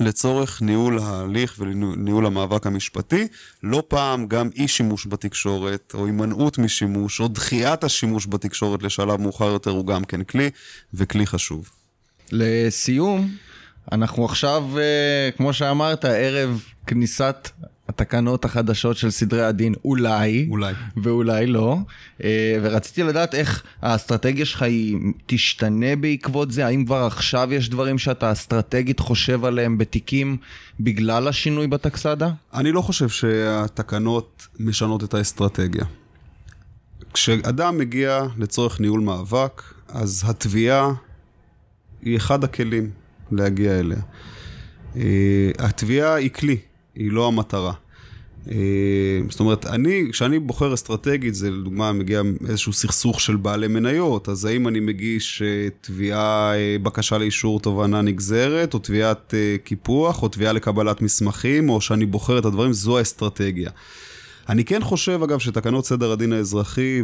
לצורך 0.00 0.62
ניהול 0.62 0.98
ההליך 0.98 1.56
וניהול 1.58 2.26
המאבק 2.26 2.66
המשפטי. 2.66 3.28
לא 3.62 3.82
פעם 3.88 4.26
גם 4.26 4.48
אי 4.56 4.68
שימוש 4.68 5.06
בתקשורת, 5.06 5.92
או 5.94 6.06
הימנעות 6.06 6.58
משימוש, 6.58 7.20
או 7.20 7.28
דחיית 7.28 7.84
השימוש 7.84 8.26
בתקשורת 8.26 8.82
לשלב 8.82 9.20
מאוחר 9.20 9.44
יותר 9.44 9.70
הוא 9.70 9.86
גם 9.86 10.04
כן 10.04 10.24
כלי, 10.24 10.50
וכלי 10.94 11.26
חשוב. 11.26 11.70
לסיום, 12.32 13.28
אנחנו 13.92 14.24
עכשיו, 14.24 14.64
אה, 14.78 15.30
כמו 15.36 15.52
שאמרת, 15.52 16.04
ערב 16.04 16.62
כניסת 16.86 17.48
התקנות 17.90 18.44
החדשות 18.44 18.96
של 18.96 19.10
סדרי 19.10 19.44
הדין, 19.44 19.74
אולי, 19.84 20.46
אולי, 20.50 20.72
ואולי 20.96 21.46
לא, 21.46 21.76
אה, 22.24 22.58
ורציתי 22.62 23.02
לדעת 23.02 23.34
איך 23.34 23.62
האסטרטגיה 23.82 24.44
שלך 24.44 24.62
היא 24.62 24.96
תשתנה 25.26 25.96
בעקבות 25.96 26.52
זה, 26.52 26.66
האם 26.66 26.84
כבר 26.84 27.06
עכשיו 27.06 27.52
יש 27.52 27.68
דברים 27.68 27.98
שאתה 27.98 28.32
אסטרטגית 28.32 29.00
חושב 29.00 29.44
עליהם 29.44 29.78
בתיקים 29.78 30.36
בגלל 30.80 31.28
השינוי 31.28 31.66
בטקסדה? 31.66 32.30
אני 32.54 32.72
לא 32.72 32.80
חושב 32.80 33.08
שהתקנות 33.08 34.46
משנות 34.60 35.04
את 35.04 35.14
האסטרטגיה. 35.14 35.84
כשאדם 37.14 37.78
מגיע 37.78 38.22
לצורך 38.38 38.80
ניהול 38.80 39.00
מאבק, 39.00 39.62
אז 39.88 40.24
התביעה 40.26 40.92
היא 42.02 42.16
אחד 42.16 42.44
הכלים 42.44 42.90
להגיע 43.32 43.80
אליה. 43.80 44.00
אה, 44.96 45.50
התביעה 45.58 46.14
היא 46.14 46.30
כלי. 46.30 46.56
היא 47.00 47.12
לא 47.12 47.26
המטרה. 47.26 47.72
אה, 48.50 49.20
זאת 49.30 49.40
אומרת, 49.40 49.66
אני, 49.66 50.08
כשאני 50.12 50.38
בוחר 50.38 50.74
אסטרטגית, 50.74 51.34
זה 51.34 51.50
לדוגמה 51.50 51.92
מגיע 51.92 52.22
איזשהו 52.48 52.72
סכסוך 52.72 53.20
של 53.20 53.36
בעלי 53.36 53.68
מניות, 53.68 54.28
אז 54.28 54.44
האם 54.44 54.68
אני 54.68 54.80
מגיש 54.80 55.42
אה, 55.42 55.68
תביעה, 55.80 56.54
אה, 56.54 56.76
בקשה 56.82 57.18
לאישור 57.18 57.60
תובענה 57.60 58.02
נגזרת, 58.02 58.74
או 58.74 58.78
תביעת 58.78 59.34
קיפוח, 59.64 60.22
או 60.22 60.28
תביעה 60.28 60.52
לקבלת 60.52 61.02
מסמכים, 61.02 61.68
או 61.68 61.80
שאני 61.80 62.06
בוחר 62.06 62.38
את 62.38 62.44
הדברים, 62.44 62.72
זו 62.72 62.98
האסטרטגיה. 62.98 63.70
אני 64.48 64.64
כן 64.64 64.80
חושב, 64.82 65.20
אגב, 65.22 65.38
שתקנות 65.38 65.86
סדר 65.86 66.12
הדין 66.12 66.32
האזרחי, 66.32 67.02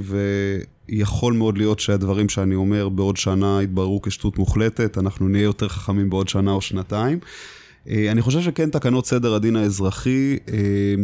ויכול 0.89 1.33
מאוד 1.33 1.59
להיות 1.59 1.81
שהדברים 1.81 2.29
שאני 2.29 2.55
אומר 2.55 2.89
בעוד 2.89 3.17
שנה 3.17 3.59
יתבררו 3.63 4.03
כשטות 4.03 4.39
מוחלטת, 4.39 4.99
אנחנו 4.99 5.29
נהיה 5.29 5.45
יותר 5.45 5.69
חכמים 5.69 6.11
בעוד 6.11 6.29
שנה 6.29 6.53
או 6.53 6.61
שנתיים. 6.61 7.19
אה, 7.91 8.13
אני 8.13 8.23
חושב 8.23 8.41
שכן 8.41 8.71
תקנות 8.71 9.07
סדר 9.07 9.35
הדין 9.35 9.57
האזרחי 9.57 10.37
אה, 10.53 10.95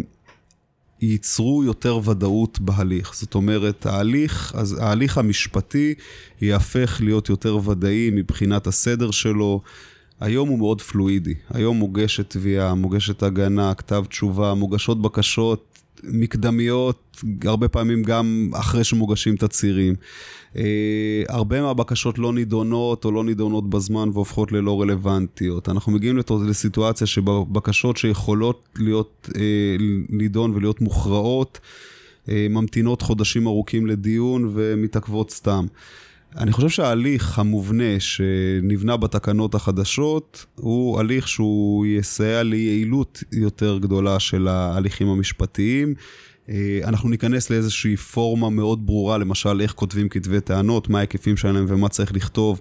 ייצרו 1.00 1.64
יותר 1.64 2.08
ודאות 2.08 2.60
בהליך. 2.60 3.14
זאת 3.14 3.34
אומרת, 3.34 3.86
ההליך, 3.86 4.54
ההליך 4.80 5.18
המשפטי 5.18 5.94
יהפך 6.40 7.00
להיות 7.04 7.28
יותר 7.28 7.68
ודאי 7.68 8.10
מבחינת 8.12 8.66
הסדר 8.66 9.10
שלו. 9.10 9.62
היום 10.22 10.48
הוא 10.48 10.58
מאוד 10.58 10.80
פלואידי. 10.80 11.34
היום 11.50 11.76
מוגשת 11.76 12.30
תביעה, 12.30 12.74
מוגשת 12.74 13.22
הגנה, 13.22 13.74
כתב 13.74 14.04
תשובה, 14.08 14.54
מוגשות 14.54 15.02
בקשות 15.02 15.78
מקדמיות, 16.04 17.22
הרבה 17.44 17.68
פעמים 17.68 18.02
גם 18.02 18.50
אחרי 18.54 18.84
שמוגשים 18.84 19.36
תצהירים. 19.36 19.94
אה, 20.56 21.22
הרבה 21.28 21.62
מהבקשות 21.62 22.18
לא 22.18 22.32
נידונות 22.32 23.04
או 23.04 23.12
לא 23.12 23.24
נידונות 23.24 23.70
בזמן 23.70 24.08
והופכות 24.12 24.52
ללא 24.52 24.80
רלוונטיות. 24.80 25.68
אנחנו 25.68 25.92
מגיעים 25.92 26.18
לסיטואציה 26.48 27.06
שבקשות 27.06 27.96
שיכולות 27.96 28.68
להיות 28.78 29.28
אה, 29.36 29.76
נידון 30.08 30.54
ולהיות 30.54 30.80
מוכרעות, 30.80 31.60
אה, 32.28 32.46
ממתינות 32.50 33.02
חודשים 33.02 33.46
ארוכים 33.46 33.86
לדיון 33.86 34.50
ומתעכבות 34.54 35.30
סתם. 35.30 35.66
אני 36.36 36.52
חושב 36.52 36.68
שההליך 36.68 37.38
המובנה 37.38 38.00
שנבנה 38.00 38.96
בתקנות 38.96 39.54
החדשות 39.54 40.46
הוא 40.54 41.00
הליך 41.00 41.28
שהוא 41.28 41.86
יסייע 41.86 42.42
ליעילות 42.42 43.22
יותר 43.32 43.78
גדולה 43.78 44.20
של 44.20 44.48
ההליכים 44.48 45.08
המשפטיים. 45.08 45.94
אה, 46.48 46.80
אנחנו 46.84 47.08
ניכנס 47.08 47.50
לאיזושהי 47.50 47.96
פורמה 47.96 48.50
מאוד 48.50 48.86
ברורה, 48.86 49.18
למשל 49.18 49.60
איך 49.60 49.72
כותבים 49.72 50.08
כתבי 50.08 50.40
טענות, 50.40 50.88
מה 50.88 50.98
ההיקפים 50.98 51.36
שלהם 51.36 51.64
ומה 51.68 51.88
צריך 51.88 52.12
לכתוב, 52.14 52.60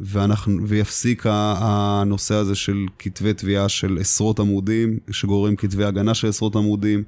ואנחנו, 0.00 0.68
ויפסיק 0.68 1.22
הנושא 1.28 2.34
הזה 2.34 2.54
של 2.54 2.86
כתבי 2.98 3.34
תביעה 3.34 3.68
של 3.68 3.98
עשרות 4.00 4.40
עמודים, 4.40 4.98
שגוררים 5.10 5.56
כתבי 5.56 5.84
הגנה 5.84 6.14
של 6.14 6.28
עשרות 6.28 6.56
עמודים. 6.56 7.04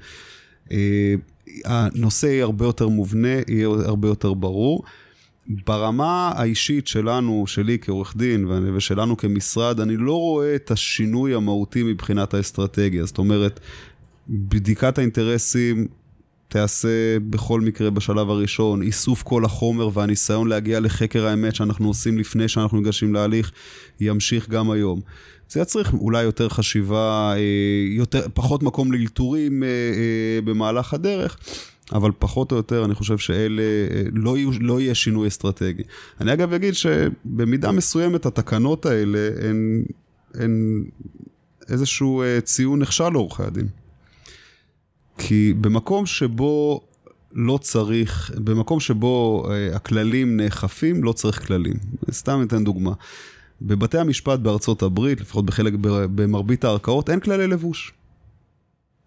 אה, 0.72 1.14
הנושא 1.64 2.26
יהיה 2.26 2.44
הרבה 2.44 2.64
יותר 2.64 2.88
מובנה, 2.88 3.28
יהיה 3.48 3.68
הרבה 3.68 4.08
יותר 4.08 4.34
ברור. 4.34 4.84
ברמה 5.48 6.32
האישית 6.34 6.86
שלנו, 6.86 7.44
שלי 7.46 7.78
כעורך 7.80 8.16
דין 8.16 8.46
ושלנו 8.74 9.16
כמשרד, 9.16 9.80
אני 9.80 9.96
לא 9.96 10.12
רואה 10.12 10.54
את 10.54 10.70
השינוי 10.70 11.34
המהותי 11.34 11.82
מבחינת 11.82 12.34
האסטרטגיה. 12.34 13.04
זאת 13.04 13.18
אומרת, 13.18 13.60
בדיקת 14.28 14.98
האינטרסים 14.98 15.86
תיעשה 16.48 17.18
בכל 17.30 17.60
מקרה 17.60 17.90
בשלב 17.90 18.30
הראשון, 18.30 18.82
איסוף 18.82 19.22
כל 19.22 19.44
החומר 19.44 19.88
והניסיון 19.92 20.48
להגיע 20.48 20.80
לחקר 20.80 21.26
האמת 21.26 21.54
שאנחנו 21.54 21.88
עושים 21.88 22.18
לפני 22.18 22.48
שאנחנו 22.48 22.78
ניגשים 22.78 23.14
להליך, 23.14 23.52
ימשיך 24.00 24.48
גם 24.48 24.70
היום. 24.70 25.00
זה 25.48 25.60
יצריך 25.60 25.94
אולי 25.94 26.22
יותר 26.22 26.48
חשיבה, 26.48 27.32
אה, 27.36 27.40
יותר, 27.96 28.26
פחות 28.34 28.62
מקום 28.62 28.92
לאלתורים 28.92 29.62
אה, 29.62 29.68
אה, 29.68 30.40
במהלך 30.44 30.94
הדרך. 30.94 31.38
אבל 31.92 32.10
פחות 32.18 32.52
או 32.52 32.56
יותר 32.56 32.84
אני 32.84 32.94
חושב 32.94 33.18
שאלה, 33.18 33.62
לא, 34.12 34.36
יהיו, 34.36 34.50
לא 34.60 34.80
יהיה 34.80 34.94
שינוי 34.94 35.28
אסטרטגי. 35.28 35.82
אני 36.20 36.32
אגב 36.32 36.52
אגיד 36.52 36.74
שבמידה 36.74 37.72
מסוימת 37.72 38.26
התקנות 38.26 38.86
האלה 38.86 39.18
הן, 39.48 39.84
הן 40.34 40.84
איזשהו 41.68 42.22
ציון 42.44 42.78
נכשל 42.78 43.08
לעורכי 43.08 43.42
הדין. 43.42 43.66
כי 45.18 45.54
במקום 45.60 46.06
שבו 46.06 46.80
לא 47.32 47.58
צריך, 47.62 48.30
במקום 48.44 48.80
שבו 48.80 49.44
אה, 49.50 49.76
הכללים 49.76 50.36
נאכפים, 50.36 51.04
לא 51.04 51.12
צריך 51.12 51.46
כללים. 51.46 51.74
סתם 52.10 52.42
אתן 52.46 52.64
דוגמה. 52.64 52.92
בבתי 53.62 53.98
המשפט 53.98 54.38
בארצות 54.38 54.82
הברית, 54.82 55.20
לפחות 55.20 55.46
בחלק, 55.46 55.72
במרבית 56.14 56.64
הערכאות, 56.64 57.10
אין 57.10 57.20
כללי 57.20 57.46
לבוש. 57.46 57.92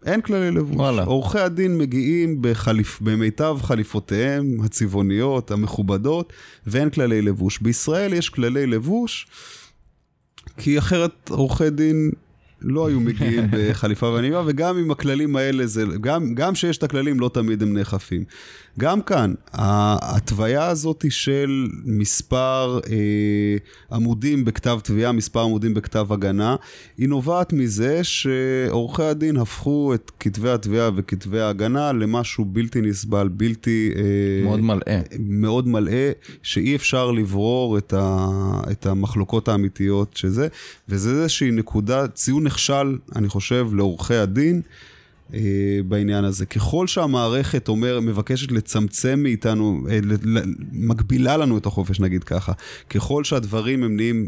אין 0.05 0.21
כללי 0.21 0.51
לבוש. 0.51 0.75
וואלה. 0.75 1.03
עורכי 1.03 1.39
הדין 1.39 1.77
מגיעים 1.77 2.37
בחליפ, 2.41 3.01
במיטב 3.01 3.57
חליפותיהם 3.61 4.57
הצבעוניות, 4.63 5.51
המכובדות, 5.51 6.33
ואין 6.67 6.89
כללי 6.89 7.21
לבוש. 7.21 7.59
בישראל 7.59 8.13
יש 8.13 8.29
כללי 8.29 8.67
לבוש, 8.67 9.27
כי 10.57 10.77
אחרת 10.77 11.29
עורכי 11.29 11.69
דין 11.69 12.11
לא 12.61 12.87
היו 12.87 12.99
מגיעים 12.99 13.43
בחליפה 13.53 14.05
ועניבה, 14.05 14.43
וגם 14.45 14.77
עם 14.77 14.91
הכללים 14.91 15.35
האלה, 15.35 15.67
זה, 15.67 15.83
גם, 16.01 16.35
גם 16.35 16.55
שיש 16.55 16.77
את 16.77 16.83
הכללים, 16.83 17.19
לא 17.19 17.29
תמיד 17.33 17.63
הם 17.63 17.73
נאכפים. 17.73 18.23
גם 18.79 19.01
כאן, 19.01 19.33
ההתוויה 19.53 20.67
הזאת 20.67 21.05
של 21.09 21.67
מספר 21.85 22.79
אה, 22.89 23.57
עמודים 23.91 24.45
בכתב 24.45 24.79
תביעה, 24.83 25.11
מספר 25.11 25.41
עמודים 25.41 25.73
בכתב 25.73 26.13
הגנה, 26.13 26.55
היא 26.97 27.09
נובעת 27.09 27.53
מזה 27.53 28.03
שעורכי 28.03 29.03
הדין 29.03 29.37
הפכו 29.37 29.93
את 29.93 30.11
כתבי 30.19 30.49
התביעה 30.49 30.89
וכתבי 30.95 31.39
ההגנה 31.39 31.91
למשהו 31.91 32.45
בלתי 32.45 32.81
נסבל, 32.81 33.27
בלתי... 33.27 33.91
אה, 33.95 34.43
מאוד 34.43 34.59
מלאה. 34.59 35.01
מאוד 35.19 35.67
מלאה, 35.67 36.11
שאי 36.43 36.75
אפשר 36.75 37.11
לברור 37.11 37.77
את, 37.77 37.93
ה, 37.93 38.27
את 38.71 38.85
המחלוקות 38.85 39.47
האמיתיות 39.47 40.17
שזה, 40.17 40.47
וזה 40.89 41.09
איזושהי 41.09 41.51
נקודה, 41.51 42.07
ציון 42.07 42.43
נכשל, 42.43 42.97
אני 43.15 43.29
חושב, 43.29 43.67
לעורכי 43.73 44.15
הדין. 44.15 44.61
אה, 45.33 45.39
בעניין 45.87 46.23
הזה. 46.23 46.45
ככל 46.45 46.87
שהמערכת 46.87 47.67
אומר, 47.67 47.99
מבקשת 47.99 48.51
לצמצם 48.51 49.19
מאיתנו, 49.19 49.87
אה, 49.89 49.99
מגבילה 50.71 51.37
לנו 51.37 51.57
את 51.57 51.65
החופש, 51.65 51.99
נגיד 51.99 52.23
ככה, 52.23 52.51
ככל 52.89 53.23
שהדברים 53.23 53.83
הם 53.83 53.95
נהיים, 53.95 54.27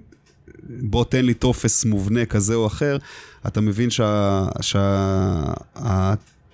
בוא 0.70 1.06
תן 1.06 1.26
לי 1.26 1.34
טופס 1.34 1.86
מובנה 1.86 2.26
כזה 2.26 2.56
או 2.56 2.68
אחר, 2.68 2.98
אתה 3.48 3.62
מבין 3.62 3.90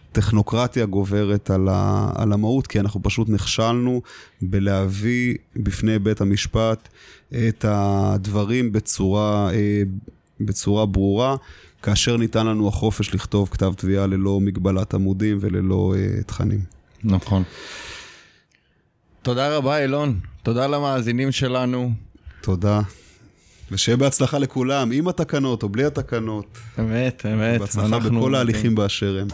שהטכנוקרטיה 0.08 0.84
שה, 0.84 0.90
גוברת 0.90 1.50
על, 1.50 1.68
ה, 1.72 2.12
על 2.16 2.34
המהות, 2.34 2.68
כי 2.68 2.80
אנחנו 2.80 3.04
פשוט 3.04 3.30
נכשלנו 3.30 4.02
בלהביא 4.42 5.36
בפני 5.56 6.00
בית 6.00 6.22
המשפט 6.22 6.90
את 7.34 7.66
הדברים 7.68 8.72
בצורה, 8.72 9.50
אה, 9.54 9.84
בצורה 10.40 10.86
ברורה. 10.86 11.36
כאשר 11.86 12.18
ניתן 12.18 12.48
לנו 12.48 12.68
החופש 12.68 13.14
לכתוב 13.14 13.50
כתב 13.52 13.74
תביעה 13.78 14.08
ללא 14.08 14.40
מגבלת 14.40 14.94
עמודים 14.94 15.38
וללא 15.42 15.94
uh, 15.96 16.24
תכנים. 16.24 16.60
נכון. 17.04 17.44
תודה 19.22 19.58
רבה, 19.58 19.82
אילון. 19.82 20.20
תודה 20.44 20.68
למאזינים 20.68 21.32
שלנו. 21.32 21.92
תודה. 22.42 22.82
ושיהיה 23.72 23.98
בהצלחה 23.98 24.38
לכולם, 24.38 24.92
עם 24.92 25.08
התקנות 25.08 25.64
או 25.64 25.70
בלי 25.70 25.86
התקנות. 25.86 26.58
אמת, 26.80 27.26
אמת. 27.34 27.60
בהצלחה 27.60 28.00
בכל 28.00 28.36
ההליכים 28.36 28.76
באשר 28.76 29.18
הם. 29.22 29.28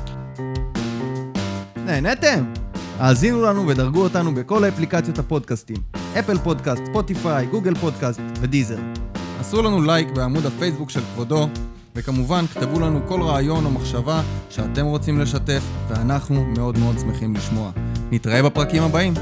נהנתם? 1.86 2.54
האזינו 2.98 3.46
לנו 3.46 3.68
ודרגו 3.68 4.04
אותנו 4.04 4.36
בכל 4.36 4.64
האפליקציות 4.64 5.20
הפודקאסטים. 5.20 5.78
אפל 6.20 6.38
פודקאסט, 6.38 6.82
ספוטיפיי, 6.86 7.46
גוגל 7.46 7.76
פודקאסט 7.76 8.22
ו 8.42 8.47
Deezer. 8.47 8.80
עשו 9.40 9.62
לנו 9.62 9.82
לייק 9.82 10.08
בעמוד 10.12 10.46
הפייסבוק 10.46 10.90
של 10.90 11.02
כבודו, 11.02 11.50
וכמובן, 11.96 12.46
כתבו 12.48 12.80
לנו 12.80 13.00
כל 13.08 13.22
רעיון 13.22 13.66
או 13.66 13.72
מחשבה 13.72 14.22
שאתם 14.50 14.86
רוצים 14.86 15.20
לשתף, 15.20 15.64
ואנחנו 15.90 16.46
מאוד 16.46 16.78
מאוד 16.78 17.00
שמחים 17.00 17.36
לשמוע. 17.36 17.72
נתראה 18.12 18.44
בפרקים 18.44 18.84
הבאים. 18.84 19.14